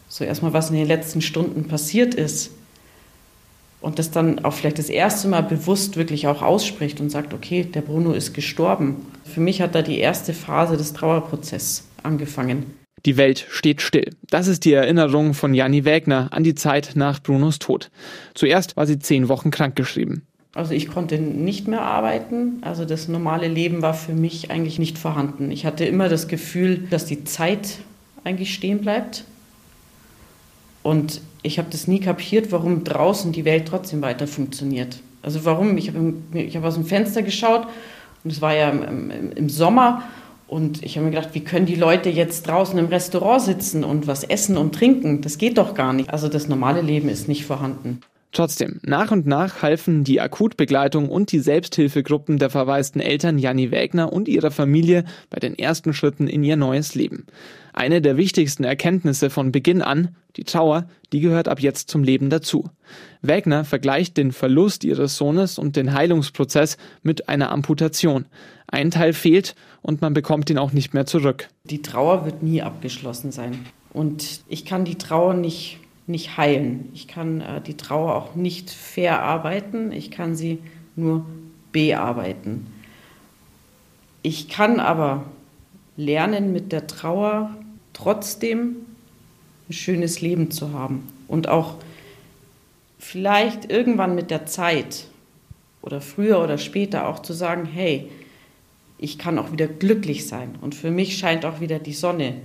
so 0.09 0.25
erstmal 0.25 0.51
was 0.51 0.69
in 0.69 0.75
den 0.75 0.87
letzten 0.87 1.21
Stunden 1.21 1.65
passiert 1.65 2.13
ist, 2.13 2.51
und 3.81 3.99
das 3.99 4.11
dann 4.11 4.39
auch 4.39 4.53
vielleicht 4.53 4.79
das 4.79 4.89
erste 4.89 5.27
Mal 5.27 5.41
bewusst 5.41 5.97
wirklich 5.97 6.27
auch 6.27 6.41
ausspricht 6.41 6.99
und 6.99 7.09
sagt, 7.09 7.33
okay, 7.33 7.63
der 7.63 7.81
Bruno 7.81 8.13
ist 8.13 8.33
gestorben. 8.33 9.05
Für 9.23 9.39
mich 9.39 9.61
hat 9.61 9.75
da 9.75 9.81
die 9.81 9.99
erste 9.99 10.33
Phase 10.33 10.77
des 10.77 10.93
Trauerprozesses 10.93 11.87
angefangen. 12.03 12.73
Die 13.05 13.17
Welt 13.17 13.45
steht 13.49 13.81
still. 13.81 14.09
Das 14.29 14.47
ist 14.47 14.65
die 14.65 14.73
Erinnerung 14.73 15.33
von 15.33 15.53
Janni 15.53 15.85
Wägner 15.85 16.29
an 16.31 16.43
die 16.43 16.55
Zeit 16.55 16.91
nach 16.95 17.21
Brunos 17.21 17.59
Tod. 17.59 17.91
Zuerst 18.33 18.75
war 18.75 18.87
sie 18.87 18.99
zehn 18.99 19.29
Wochen 19.29 19.51
krankgeschrieben. 19.51 20.23
Also 20.55 20.73
ich 20.73 20.87
konnte 20.87 21.19
nicht 21.19 21.67
mehr 21.67 21.83
arbeiten. 21.83 22.57
Also 22.61 22.83
das 22.83 23.07
normale 23.07 23.47
Leben 23.47 23.83
war 23.83 23.93
für 23.93 24.13
mich 24.13 24.49
eigentlich 24.49 24.79
nicht 24.79 24.97
vorhanden. 24.97 25.51
Ich 25.51 25.67
hatte 25.67 25.85
immer 25.85 26.09
das 26.09 26.27
Gefühl, 26.27 26.87
dass 26.89 27.05
die 27.05 27.23
Zeit 27.25 27.77
eigentlich 28.23 28.53
stehen 28.53 28.79
bleibt. 28.79 29.23
Und 30.81 31.21
ich 31.47 31.57
habe 31.57 31.69
das 31.71 31.87
nie 31.87 31.99
kapiert, 31.99 32.51
warum 32.51 32.83
draußen 32.83 33.31
die 33.31 33.45
Welt 33.45 33.67
trotzdem 33.67 34.01
weiter 34.01 34.27
funktioniert. 34.27 34.99
Also 35.23 35.45
warum? 35.45 35.77
Ich 35.77 35.89
habe 35.89 36.13
hab 36.35 36.63
aus 36.63 36.75
dem 36.75 36.85
Fenster 36.85 37.23
geschaut 37.23 37.67
und 38.23 38.31
es 38.31 38.41
war 38.41 38.53
ja 38.53 38.69
im, 38.69 39.11
im 39.35 39.49
Sommer 39.49 40.03
und 40.47 40.83
ich 40.83 40.97
habe 40.97 41.05
mir 41.05 41.11
gedacht, 41.11 41.29
wie 41.33 41.41
können 41.41 41.65
die 41.65 41.75
Leute 41.75 42.09
jetzt 42.09 42.47
draußen 42.47 42.77
im 42.77 42.85
Restaurant 42.85 43.41
sitzen 43.41 43.83
und 43.83 44.07
was 44.07 44.23
essen 44.23 44.57
und 44.57 44.73
trinken? 44.73 45.21
Das 45.21 45.37
geht 45.37 45.57
doch 45.57 45.73
gar 45.73 45.93
nicht. 45.93 46.09
Also 46.09 46.29
das 46.29 46.47
normale 46.47 46.81
Leben 46.81 47.09
ist 47.09 47.27
nicht 47.27 47.45
vorhanden. 47.45 48.01
Trotzdem, 48.37 48.79
nach 48.83 49.09
und 49.09 49.25
nach 49.25 49.63
halfen 49.63 50.03
die 50.03 50.21
Akutbegleitung 50.21 51.09
und 51.09 51.31
die 51.31 51.39
Selbsthilfegruppen 51.39 52.37
der 52.37 52.51
verwaisten 52.51 53.01
Eltern 53.01 53.39
Janni 53.39 53.71
Wägner 53.71 54.13
und 54.13 54.27
ihrer 54.27 54.51
Familie 54.51 55.05
bei 55.31 55.39
den 55.39 55.57
ersten 55.57 55.91
Schritten 55.91 56.27
in 56.27 56.43
ihr 56.43 56.55
neues 56.55 56.93
Leben. 56.93 57.25
Eine 57.73 57.99
der 57.99 58.15
wichtigsten 58.15 58.63
Erkenntnisse 58.63 59.31
von 59.31 59.51
Beginn 59.51 59.81
an, 59.81 60.15
die 60.35 60.43
Trauer, 60.43 60.87
die 61.13 61.19
gehört 61.19 61.47
ab 61.47 61.59
jetzt 61.61 61.89
zum 61.89 62.03
Leben 62.03 62.29
dazu. 62.29 62.69
Wägner 63.23 63.65
vergleicht 63.65 64.17
den 64.17 64.31
Verlust 64.31 64.83
ihres 64.83 65.17
Sohnes 65.17 65.57
und 65.57 65.75
den 65.75 65.95
Heilungsprozess 65.95 66.77
mit 67.01 67.29
einer 67.29 67.49
Amputation. 67.49 68.27
Ein 68.67 68.91
Teil 68.91 69.13
fehlt 69.13 69.55
und 69.81 70.01
man 70.01 70.13
bekommt 70.13 70.51
ihn 70.51 70.59
auch 70.59 70.73
nicht 70.73 70.93
mehr 70.93 71.07
zurück. 71.07 71.49
Die 71.63 71.81
Trauer 71.81 72.23
wird 72.25 72.43
nie 72.43 72.61
abgeschlossen 72.61 73.31
sein. 73.31 73.65
Und 73.93 74.41
ich 74.47 74.63
kann 74.63 74.85
die 74.85 74.99
Trauer 74.99 75.33
nicht 75.33 75.79
nicht 76.07 76.37
heilen. 76.37 76.89
Ich 76.93 77.07
kann 77.07 77.41
äh, 77.41 77.61
die 77.61 77.77
Trauer 77.77 78.15
auch 78.15 78.35
nicht 78.35 78.71
verarbeiten, 78.71 79.91
ich 79.91 80.09
kann 80.09 80.35
sie 80.35 80.59
nur 80.95 81.25
bearbeiten. 81.71 82.67
Ich 84.23 84.49
kann 84.49 84.79
aber 84.79 85.25
lernen, 85.95 86.51
mit 86.53 86.71
der 86.71 86.87
Trauer 86.87 87.55
trotzdem 87.93 88.77
ein 89.69 89.73
schönes 89.73 90.21
Leben 90.21 90.49
zu 90.49 90.71
haben 90.73 91.07
und 91.27 91.49
auch 91.49 91.75
vielleicht 92.99 93.69
irgendwann 93.71 94.15
mit 94.15 94.31
der 94.31 94.45
Zeit 94.45 95.07
oder 95.81 96.01
früher 96.01 96.41
oder 96.41 96.57
später 96.57 97.07
auch 97.07 97.21
zu 97.21 97.33
sagen, 97.33 97.65
hey, 97.65 98.09
ich 98.97 99.17
kann 99.17 99.37
auch 99.37 99.51
wieder 99.51 99.67
glücklich 99.67 100.27
sein 100.27 100.55
und 100.61 100.73
für 100.73 100.91
mich 100.91 101.17
scheint 101.17 101.45
auch 101.45 101.59
wieder 101.59 101.79
die 101.79 101.93
Sonne. 101.93 102.35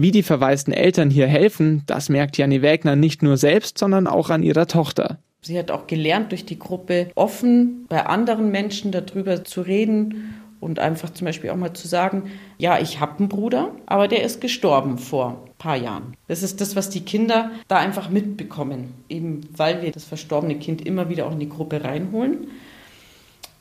Wie 0.00 0.12
die 0.12 0.22
verwaisten 0.22 0.72
Eltern 0.72 1.10
hier 1.10 1.26
helfen, 1.26 1.82
das 1.86 2.08
merkt 2.08 2.38
Janni 2.38 2.62
Wägner 2.62 2.94
nicht 2.94 3.24
nur 3.24 3.36
selbst, 3.36 3.78
sondern 3.78 4.06
auch 4.06 4.30
an 4.30 4.44
ihrer 4.44 4.68
Tochter. 4.68 5.18
Sie 5.40 5.58
hat 5.58 5.72
auch 5.72 5.88
gelernt, 5.88 6.30
durch 6.30 6.44
die 6.44 6.56
Gruppe 6.56 7.10
offen 7.16 7.84
bei 7.88 8.06
anderen 8.06 8.52
Menschen 8.52 8.92
darüber 8.92 9.42
zu 9.42 9.60
reden 9.60 10.34
und 10.60 10.78
einfach 10.78 11.10
zum 11.10 11.24
Beispiel 11.24 11.50
auch 11.50 11.56
mal 11.56 11.72
zu 11.72 11.88
sagen, 11.88 12.30
ja, 12.58 12.78
ich 12.78 13.00
habe 13.00 13.18
einen 13.18 13.28
Bruder, 13.28 13.72
aber 13.86 14.06
der 14.06 14.22
ist 14.22 14.40
gestorben 14.40 14.98
vor 14.98 15.42
ein 15.46 15.52
paar 15.58 15.76
Jahren. 15.76 16.16
Das 16.28 16.44
ist 16.44 16.60
das, 16.60 16.76
was 16.76 16.90
die 16.90 17.04
Kinder 17.04 17.50
da 17.66 17.78
einfach 17.78 18.08
mitbekommen, 18.08 18.94
eben 19.08 19.48
weil 19.56 19.82
wir 19.82 19.90
das 19.90 20.04
verstorbene 20.04 20.60
Kind 20.60 20.86
immer 20.86 21.08
wieder 21.08 21.26
auch 21.26 21.32
in 21.32 21.40
die 21.40 21.48
Gruppe 21.48 21.82
reinholen. 21.82 22.46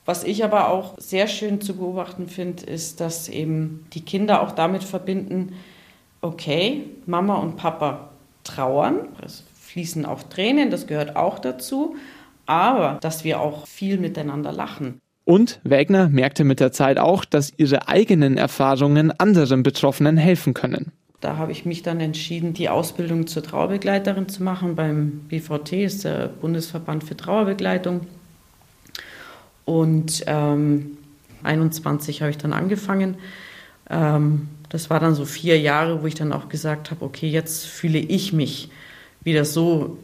Was 0.05 0.23
ich 0.23 0.43
aber 0.43 0.69
auch 0.69 0.99
sehr 0.99 1.27
schön 1.27 1.61
zu 1.61 1.77
beobachten 1.77 2.27
finde, 2.27 2.63
ist, 2.63 2.99
dass 2.99 3.27
eben 3.27 3.87
die 3.93 4.01
Kinder 4.01 4.43
auch 4.43 4.51
damit 4.51 4.83
verbinden, 4.83 5.53
okay, 6.21 6.85
Mama 7.05 7.35
und 7.35 7.57
Papa 7.57 8.09
trauern, 8.43 9.09
es 9.23 9.43
fließen 9.61 10.05
auch 10.05 10.23
Tränen, 10.23 10.71
das 10.71 10.87
gehört 10.87 11.15
auch 11.15 11.39
dazu, 11.39 11.95
aber 12.45 12.97
dass 13.01 13.23
wir 13.23 13.39
auch 13.39 13.67
viel 13.67 13.97
miteinander 13.97 14.51
lachen. 14.51 15.01
Und 15.25 15.59
Wegner 15.63 16.07
merkte 16.07 16.45
mit 16.45 16.61
der 16.61 16.71
Zeit 16.71 16.97
auch, 16.97 17.25
dass 17.25 17.51
ihre 17.57 17.89
eigenen 17.89 18.37
Erfahrungen 18.37 19.11
anderen 19.19 19.61
Betroffenen 19.61 20.15
helfen 20.15 20.53
können. 20.53 20.93
Da 21.19 21.35
habe 21.35 21.51
ich 21.51 21.65
mich 21.65 21.81
dann 21.83 21.99
entschieden, 21.99 22.53
die 22.53 22.69
Ausbildung 22.69 23.27
zur 23.27 23.43
Trauerbegleiterin 23.43 24.29
zu 24.29 24.43
machen 24.43 24.75
beim 24.75 25.25
BVT, 25.27 25.73
ist 25.73 26.05
der 26.05 26.27
Bundesverband 26.27 27.03
für 27.03 27.17
Trauerbegleitung. 27.17 28.01
Und 29.65 30.23
ähm, 30.27 30.97
21 31.43 32.21
habe 32.21 32.31
ich 32.31 32.37
dann 32.37 32.53
angefangen. 32.53 33.15
Ähm, 33.89 34.47
das 34.69 34.89
war 34.89 34.99
dann 34.99 35.15
so 35.15 35.25
vier 35.25 35.59
Jahre, 35.59 36.01
wo 36.01 36.07
ich 36.07 36.15
dann 36.15 36.33
auch 36.33 36.49
gesagt 36.49 36.91
habe, 36.91 37.05
okay, 37.05 37.27
jetzt 37.27 37.65
fühle 37.65 37.99
ich 37.99 38.33
mich 38.33 38.69
wieder 39.23 39.45
so 39.45 39.97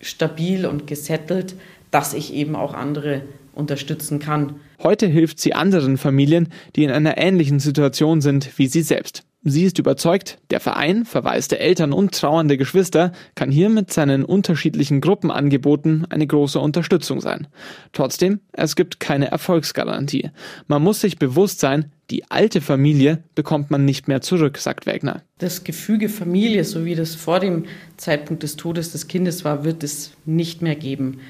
stabil 0.00 0.66
und 0.66 0.86
gesettelt, 0.86 1.54
dass 1.90 2.14
ich 2.14 2.32
eben 2.32 2.54
auch 2.54 2.74
andere 2.74 3.22
unterstützen 3.54 4.20
kann. 4.20 4.60
Heute 4.82 5.06
hilft 5.06 5.40
sie 5.40 5.54
anderen 5.54 5.98
Familien, 5.98 6.48
die 6.76 6.84
in 6.84 6.90
einer 6.90 7.18
ähnlichen 7.18 7.58
Situation 7.58 8.20
sind 8.20 8.58
wie 8.58 8.68
sie 8.68 8.82
selbst. 8.82 9.24
Sie 9.44 9.64
ist 9.64 9.78
überzeugt, 9.78 10.38
der 10.50 10.58
Verein 10.58 11.04
verwaiste 11.04 11.60
Eltern 11.60 11.92
und 11.92 12.12
trauernde 12.12 12.56
Geschwister 12.56 13.12
kann 13.36 13.52
hier 13.52 13.68
mit 13.68 13.92
seinen 13.92 14.24
unterschiedlichen 14.24 15.00
Gruppenangeboten 15.00 16.06
eine 16.10 16.26
große 16.26 16.58
Unterstützung 16.58 17.20
sein. 17.20 17.46
Trotzdem, 17.92 18.40
es 18.52 18.74
gibt 18.74 18.98
keine 18.98 19.30
Erfolgsgarantie. 19.30 20.32
Man 20.66 20.82
muss 20.82 21.00
sich 21.00 21.18
bewusst 21.18 21.60
sein, 21.60 21.92
die 22.10 22.28
alte 22.30 22.60
Familie 22.60 23.22
bekommt 23.36 23.70
man 23.70 23.84
nicht 23.84 24.08
mehr 24.08 24.20
zurück, 24.22 24.58
sagt 24.58 24.86
Wegner. 24.86 25.22
Das 25.38 25.62
Gefüge 25.62 26.08
Familie, 26.08 26.64
so 26.64 26.84
wie 26.84 26.96
das 26.96 27.14
vor 27.14 27.38
dem 27.38 27.66
Zeitpunkt 27.96 28.42
des 28.42 28.56
Todes 28.56 28.90
des 28.90 29.06
Kindes 29.06 29.44
war, 29.44 29.64
wird 29.64 29.84
es 29.84 30.12
nicht 30.24 30.62
mehr 30.62 30.74
geben. 30.74 31.20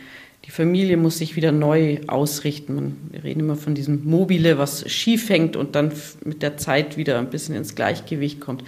Die 0.45 0.51
Familie 0.51 0.97
muss 0.97 1.19
sich 1.19 1.37
wieder 1.37 1.53
neu 1.53 1.99
ausrichten. 2.07 2.97
wir 3.11 3.23
reden 3.23 3.41
immer 3.41 3.57
von 3.57 3.75
diesem 3.75 4.09
Mobile, 4.09 4.59
was 4.59 4.91
schief 4.91 5.29
hängt 5.29 5.57
und 5.57 5.75
dann 5.75 5.93
mit 6.25 6.43
der 6.43 6.57
Zeit 6.57 6.97
wieder 6.97 7.19
ein 7.19 7.31
bisschen 7.31 7.55
ins 7.55 7.75
Gleichgewicht 7.75 8.41
kommt. 8.41 8.65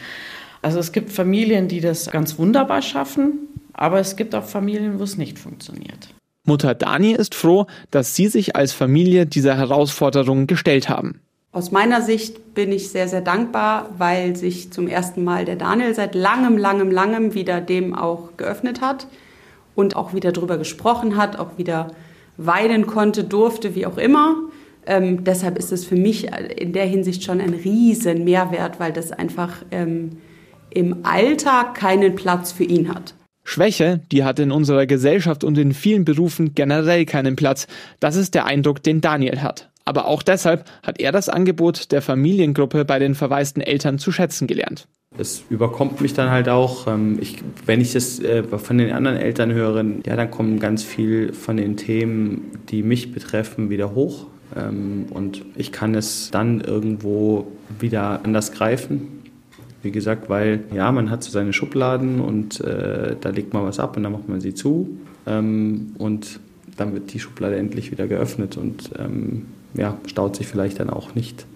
Also 0.63 0.79
es 0.79 0.93
gibt 0.93 1.11
Familien, 1.11 1.69
die 1.69 1.81
das 1.81 2.11
ganz 2.11 2.39
wunderbar 2.39 2.83
schaffen, 2.83 3.49
aber 3.73 3.99
es 3.99 4.17
gibt 4.17 4.35
auch 4.35 4.45
Familien, 4.45 4.99
wo 4.99 5.05
es 5.05 5.17
nicht 5.17 5.39
funktioniert. 5.39 6.09
Mutter 6.45 6.75
Dani 6.75 7.13
ist 7.13 7.35
froh, 7.35 7.67
dass 7.91 8.15
Sie 8.15 8.29
sich 8.29 8.57
als 8.57 8.73
Familie 8.73 9.27
dieser 9.27 9.57
Herausforderung 9.57 10.47
gestellt 10.47 10.89
haben. 10.89 11.21
Aus 11.53 11.71
meiner 11.71 12.03
Sicht 12.03 12.55
bin 12.55 12.73
ich 12.73 12.91
sehr, 12.91 13.09
sehr 13.09 13.21
dankbar, 13.21 13.91
weil 13.99 14.37
sich 14.37 14.71
zum 14.71 14.87
ersten 14.87 15.25
Mal 15.25 15.45
der 15.45 15.57
Daniel 15.57 15.95
seit 15.95 16.15
langem, 16.15 16.59
langem, 16.59 16.91
langem 16.91 17.35
wieder 17.35 17.61
dem 17.61 17.95
auch 17.95 18.37
geöffnet 18.37 18.81
hat 18.81 19.07
und 19.75 19.97
auch 19.97 20.15
wieder 20.15 20.33
drüber 20.33 20.59
gesprochen 20.59 21.17
hat, 21.17 21.39
auch 21.39 21.59
wieder 21.59 21.93
weinen 22.37 22.87
konnte, 22.87 23.25
durfte, 23.25 23.75
wie 23.75 23.87
auch 23.87 23.99
immer. 23.99 24.37
Ähm, 24.87 25.25
deshalb 25.25 25.59
ist 25.59 25.73
es 25.73 25.85
für 25.85 25.97
mich 25.97 26.29
in 26.57 26.73
der 26.73 26.87
Hinsicht 26.87 27.23
schon 27.23 27.41
ein 27.41 27.55
riesen 27.55 28.25
Mehrwert, 28.25 28.81
weil 28.81 28.93
das 28.93 29.13
einfach 29.13 29.57
ähm, 29.71 30.19
im 30.71 31.05
Alltag 31.05 31.75
keinen 31.75 32.15
Platz 32.15 32.53
für 32.53 32.65
ihn 32.65 32.93
hat. 32.93 33.15
Schwäche, 33.45 34.01
die 34.13 34.25
hat 34.25 34.39
in 34.39 34.53
unserer 34.53 34.87
Gesellschaft 34.87 35.45
und 35.45 35.59
in 35.59 35.75
vielen 35.75 36.05
Berufen 36.05 36.55
generell 36.55 37.05
keinen 37.05 37.37
Platz. 37.37 37.67
Das 37.99 38.17
ist 38.17 38.35
der 38.35 38.47
Eindruck, 38.47 38.83
den 38.83 39.01
Daniel 39.01 39.43
hat. 39.43 39.71
Aber 39.85 40.07
auch 40.07 40.23
deshalb 40.23 40.71
hat 40.83 41.01
er 41.01 41.11
das 41.11 41.29
Angebot 41.29 41.91
der 41.91 42.03
Familiengruppe 42.03 42.85
bei 42.85 42.99
den 42.99 43.15
verwaisten 43.15 43.63
Eltern 43.63 43.99
zu 43.99 44.13
schätzen 44.13 44.47
gelernt. 44.47 44.87
Es 45.19 45.43
überkommt 45.51 46.01
mich 46.01 46.15
dann 46.15 46.31
halt 46.31 46.49
auch. 46.49 46.87
Ähm, 46.87 47.19
ich, 47.21 47.43
wenn 47.67 47.81
ich 47.81 47.93
das 47.93 48.21
äh, 48.21 48.45
von 48.45 48.79
den 48.79 48.93
anderen 48.93 49.17
Eltern 49.17 49.53
höre, 49.53 49.85
ja, 50.07 50.15
dann 50.15 50.31
kommen 50.31 50.61
ganz 50.61 50.85
viel 50.85 51.33
von 51.33 51.57
den 51.57 51.77
Themen, 51.77 52.53
die 52.69 52.85
mich 52.85 53.13
betreffen, 53.13 53.71
wieder 53.71 53.95
hoch. 53.95 54.29
Ähm, 54.57 55.07
und 55.11 55.45
ich 55.57 55.73
kann 55.73 55.97
es 55.97 56.31
dann 56.31 56.61
irgendwo 56.61 57.49
wieder 57.81 58.25
anders 58.25 58.53
greifen. 58.53 59.23
Wie 59.83 59.91
gesagt, 59.91 60.29
weil 60.29 60.63
ja, 60.73 60.93
man 60.93 61.11
hat 61.11 61.25
so 61.25 61.31
seine 61.33 61.53
Schubladen 61.53 62.21
und 62.21 62.61
äh, 62.61 63.17
da 63.21 63.31
legt 63.31 63.53
man 63.53 63.65
was 63.65 63.81
ab 63.81 63.97
und 63.97 64.05
dann 64.05 64.13
macht 64.13 64.29
man 64.29 64.41
sie 64.41 64.55
zu. 64.55 64.97
Ähm, 65.27 65.95
und 65.99 66.39
dann 66.77 66.95
wird 66.95 67.13
die 67.13 67.19
Schublade 67.19 67.57
endlich 67.57 67.91
wieder 67.91 68.07
geöffnet 68.07 68.57
und 68.57 68.91
ähm, 68.97 69.47
ja, 69.75 69.99
staut 70.07 70.37
sich 70.37 70.47
vielleicht 70.47 70.79
dann 70.79 70.89
auch 70.89 71.17
nicht 71.17 71.47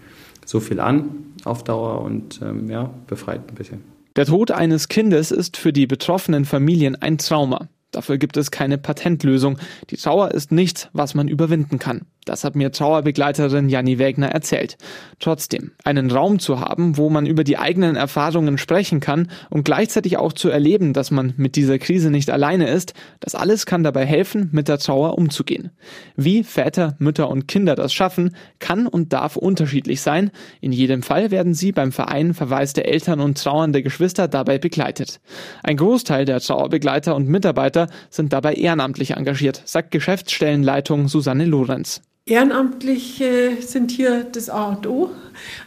so 0.45 0.59
viel 0.59 0.81
an 0.81 1.34
auf 1.45 1.65
Dauer 1.65 2.03
und 2.03 2.41
ähm, 2.43 2.71
ja, 2.71 2.91
befreit 3.07 3.49
ein 3.49 3.55
bisschen. 3.55 3.85
Der 4.17 4.27
Tod 4.27 4.51
eines 4.51 4.89
Kindes 4.89 5.31
ist 5.31 5.57
für 5.57 5.73
die 5.73 5.87
betroffenen 5.87 6.45
Familien 6.45 6.95
ein 6.97 7.19
Trauma. 7.19 7.69
Dafür 7.91 8.19
gibt 8.19 8.37
es 8.37 8.51
keine 8.51 8.79
Patentlösung. 8.79 9.59
Die 9.91 9.97
Trauer 9.97 10.33
ist 10.33 10.53
nichts, 10.53 10.89
was 10.93 11.15
man 11.15 11.29
überwinden 11.29 11.79
kann. 11.79 12.03
Das 12.25 12.45
hat 12.45 12.57
mir 12.57 12.73
Trauerbegleiterin 12.73 13.69
Janni 13.69 13.99
Wägner 13.99 14.29
erzählt. 14.29 14.79
Trotzdem, 15.21 15.73
einen 15.85 16.11
Raum 16.11 16.39
zu 16.39 16.61
haben, 16.61 16.97
wo 16.97 17.11
man 17.11 17.27
über 17.27 17.45
die 17.45 17.59
eigenen 17.59 17.97
Erfahrungen 17.97 18.59
sprechen 18.59 19.01
kann 19.01 19.31
und 19.51 19.65
gleichzeitig 19.65 20.17
auch 20.17 20.33
zu 20.33 20.49
erleben, 20.49 20.93
dass 20.93 21.11
man 21.11 21.35
mit 21.37 21.57
dieser 21.57 21.79
Krise 21.79 22.11
nicht 22.11 22.31
alleine 22.31 22.69
ist, 22.69 22.95
das 23.21 23.35
alles 23.35 23.67
kann 23.67 23.83
dabei 23.83 24.07
helfen, 24.07 24.49
mit 24.53 24.69
der 24.69 24.79
Trauer 24.79 25.19
umzugehen. 25.19 25.71
Wie 26.17 26.45
Väter, 26.45 26.97
Mütter 26.99 27.29
und 27.29 27.47
Kinder 27.47 27.75
das 27.75 27.93
schaffen, 27.93 28.35
kann 28.59 28.87
und 28.87 29.13
darf 29.13 29.37
unterschiedlich 29.37 30.01
sein. 30.01 30.31
In 30.61 30.73
jedem 30.73 31.03
Fall 31.03 31.31
werden 31.31 31.55
sie 31.55 31.73
beim 31.73 31.93
Verein 31.93 32.35
verwaiste 32.35 32.85
Eltern 32.85 33.21
und 33.21 33.43
trauernde 33.43 33.83
Geschwister 33.83 34.29
dabei 34.29 34.59
begleitet. 34.59 35.21
Ein 35.63 35.77
Großteil 35.77 36.25
der 36.25 36.41
Trauerbegleiter 36.41 37.15
und 37.15 37.29
Mitarbeiter 37.29 37.89
sind 38.11 38.33
dabei 38.33 38.55
ehrenamtlich 38.55 39.13
engagiert, 39.13 39.63
sagt 39.65 39.91
Geschäftsstellenleitung 39.91 41.09
Susanne 41.09 41.45
Lorenz. 41.45 42.03
Ehrenamtliche 42.27 43.59
sind 43.61 43.91
hier 43.91 44.25
das 44.25 44.49
A 44.49 44.71
und 44.71 44.87
O. 44.87 45.11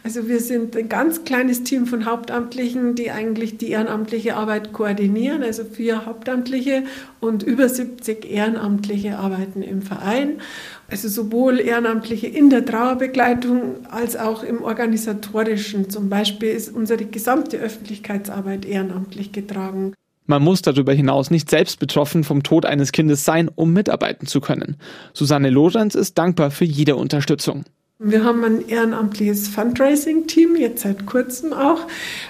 Also 0.03 0.27
wir 0.27 0.39
sind 0.39 0.75
ein 0.75 0.89
ganz 0.89 1.23
kleines 1.23 1.61
Team 1.63 1.85
von 1.85 2.07
Hauptamtlichen, 2.07 2.95
die 2.95 3.11
eigentlich 3.11 3.59
die 3.59 3.69
ehrenamtliche 3.69 4.35
Arbeit 4.35 4.73
koordinieren. 4.73 5.43
Also 5.43 5.65
vier 5.65 6.07
Hauptamtliche 6.07 6.85
und 7.19 7.43
über 7.43 7.69
70 7.69 8.25
Ehrenamtliche 8.25 9.19
arbeiten 9.19 9.61
im 9.61 9.83
Verein. 9.83 10.41
Also 10.89 11.09
sowohl 11.09 11.59
Ehrenamtliche 11.59 12.25
in 12.25 12.49
der 12.49 12.65
Trauerbegleitung 12.65 13.85
als 13.91 14.15
auch 14.15 14.41
im 14.41 14.63
organisatorischen. 14.63 15.91
Zum 15.91 16.09
Beispiel 16.09 16.49
ist 16.49 16.73
unsere 16.73 17.05
gesamte 17.05 17.57
Öffentlichkeitsarbeit 17.57 18.65
ehrenamtlich 18.65 19.31
getragen. 19.31 19.93
Man 20.27 20.43
muss 20.43 20.61
darüber 20.61 20.93
hinaus 20.93 21.31
nicht 21.31 21.49
selbst 21.49 21.79
betroffen 21.79 22.23
vom 22.23 22.43
Tod 22.43 22.65
eines 22.65 22.91
Kindes 22.91 23.23
sein, 23.23 23.49
um 23.53 23.73
mitarbeiten 23.73 24.27
zu 24.27 24.41
können. 24.41 24.75
Susanne 25.13 25.49
Lorenz 25.49 25.95
ist 25.95 26.17
dankbar 26.17 26.51
für 26.51 26.65
jede 26.65 26.97
Unterstützung. 26.97 27.63
Wir 27.99 28.23
haben 28.23 28.43
ein 28.43 28.67
ehrenamtliches 28.67 29.47
Fundraising-Team, 29.47 30.55
jetzt 30.55 30.83
seit 30.83 31.07
kurzem 31.07 31.51
auch, 31.51 31.79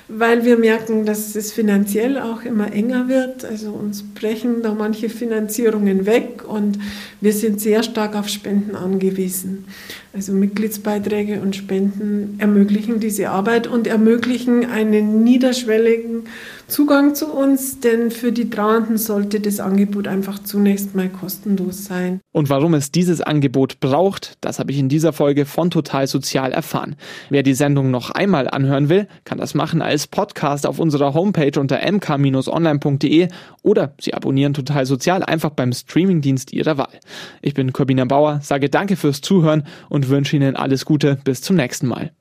weil 0.08 0.46
wir 0.46 0.58
merken, 0.58 1.06
dass 1.06 1.36
es 1.36 1.52
finanziell 1.52 2.18
auch 2.20 2.44
immer 2.44 2.72
enger 2.72 3.10
wird. 3.10 3.44
Also 3.44 3.72
uns 3.72 4.02
brechen 4.02 4.62
da 4.62 4.74
manche 4.74 5.10
Finanzierungen 5.10 6.06
weg 6.06 6.46
und 6.48 6.80
wir 7.20 7.34
sind 7.34 7.60
sehr 7.60 7.84
stark 7.84 8.16
auf 8.16 8.30
Spenden 8.30 8.78
angewiesen. 8.78 9.66
Also 10.14 10.32
Mitgliedsbeiträge 10.34 11.42
und 11.42 11.56
Spenden 11.56 12.36
ermöglichen 12.40 13.00
diese 13.00 13.30
Arbeit 13.30 13.68
und 13.68 13.88
ermöglichen 13.88 14.66
einen 14.66 15.24
niederschwelligen 15.24 16.24
Zugang 16.68 17.16
zu 17.16 17.28
uns, 17.28 17.80
denn 17.80 18.12
für 18.12 18.34
die 18.34 18.50
Trauernden 18.50 18.98
sollte 18.98 19.40
das 19.40 19.62
Angebot 19.62 20.06
einfach 20.06 20.40
zunächst 20.44 20.96
mal 20.96 21.08
kostenlos 21.08 21.86
sein. 21.86 22.20
Und 22.34 22.50
warum 22.50 22.74
es 22.74 22.92
dieses 22.92 23.22
Angebot 23.22 23.80
braucht, 23.80 24.38
das 24.42 24.60
habe 24.60 24.72
ich 24.72 24.78
in 24.78 24.90
dieser 24.90 25.14
Folge 25.14 25.46
von 25.46 25.72
Total 25.72 26.08
Sozial 26.08 26.52
erfahren. 26.52 26.98
Wer 27.30 27.44
die 27.44 27.54
Sendung 27.54 27.90
noch 27.90 28.12
einmal 28.12 28.50
anhören 28.50 28.90
will, 28.90 29.08
kann 29.24 29.38
das 29.38 29.54
machen 29.54 29.82
als 29.82 30.08
Podcast 30.08 30.66
auf 30.66 30.80
unserer 30.80 31.14
Homepage 31.14 31.58
unter 31.58 31.80
mk-online.de 31.90 33.30
oder 33.64 33.94
Sie 34.00 34.14
abonnieren 34.14 34.54
Total 34.54 34.86
Sozial 34.86 35.24
einfach 35.24 35.52
beim 35.52 35.72
Streamingdienst 35.72 36.52
Ihrer 36.52 36.78
Wahl. 36.78 37.00
Ich 37.42 37.54
bin 37.54 37.72
Corbina 37.72 38.04
Bauer, 38.04 38.42
sage 38.42 38.70
danke 38.70 38.98
fürs 38.98 39.22
Zuhören 39.22 39.64
und 39.98 40.10
wünsche 40.10 40.36
Ihnen 40.36 40.56
alles 40.56 40.86
Gute. 40.86 41.18
Bis 41.24 41.42
zum 41.42 41.56
nächsten 41.56 41.88
Mal. 41.88 42.12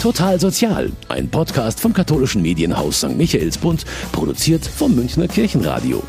Total 0.00 0.40
Sozial, 0.40 0.90
ein 1.08 1.28
Podcast 1.28 1.80
vom 1.80 1.92
katholischen 1.92 2.40
Medienhaus 2.40 2.98
St. 2.98 3.16
Michaelsbund, 3.16 3.84
produziert 4.12 4.64
vom 4.64 4.94
Münchner 4.94 5.28
Kirchenradio. 5.28 6.02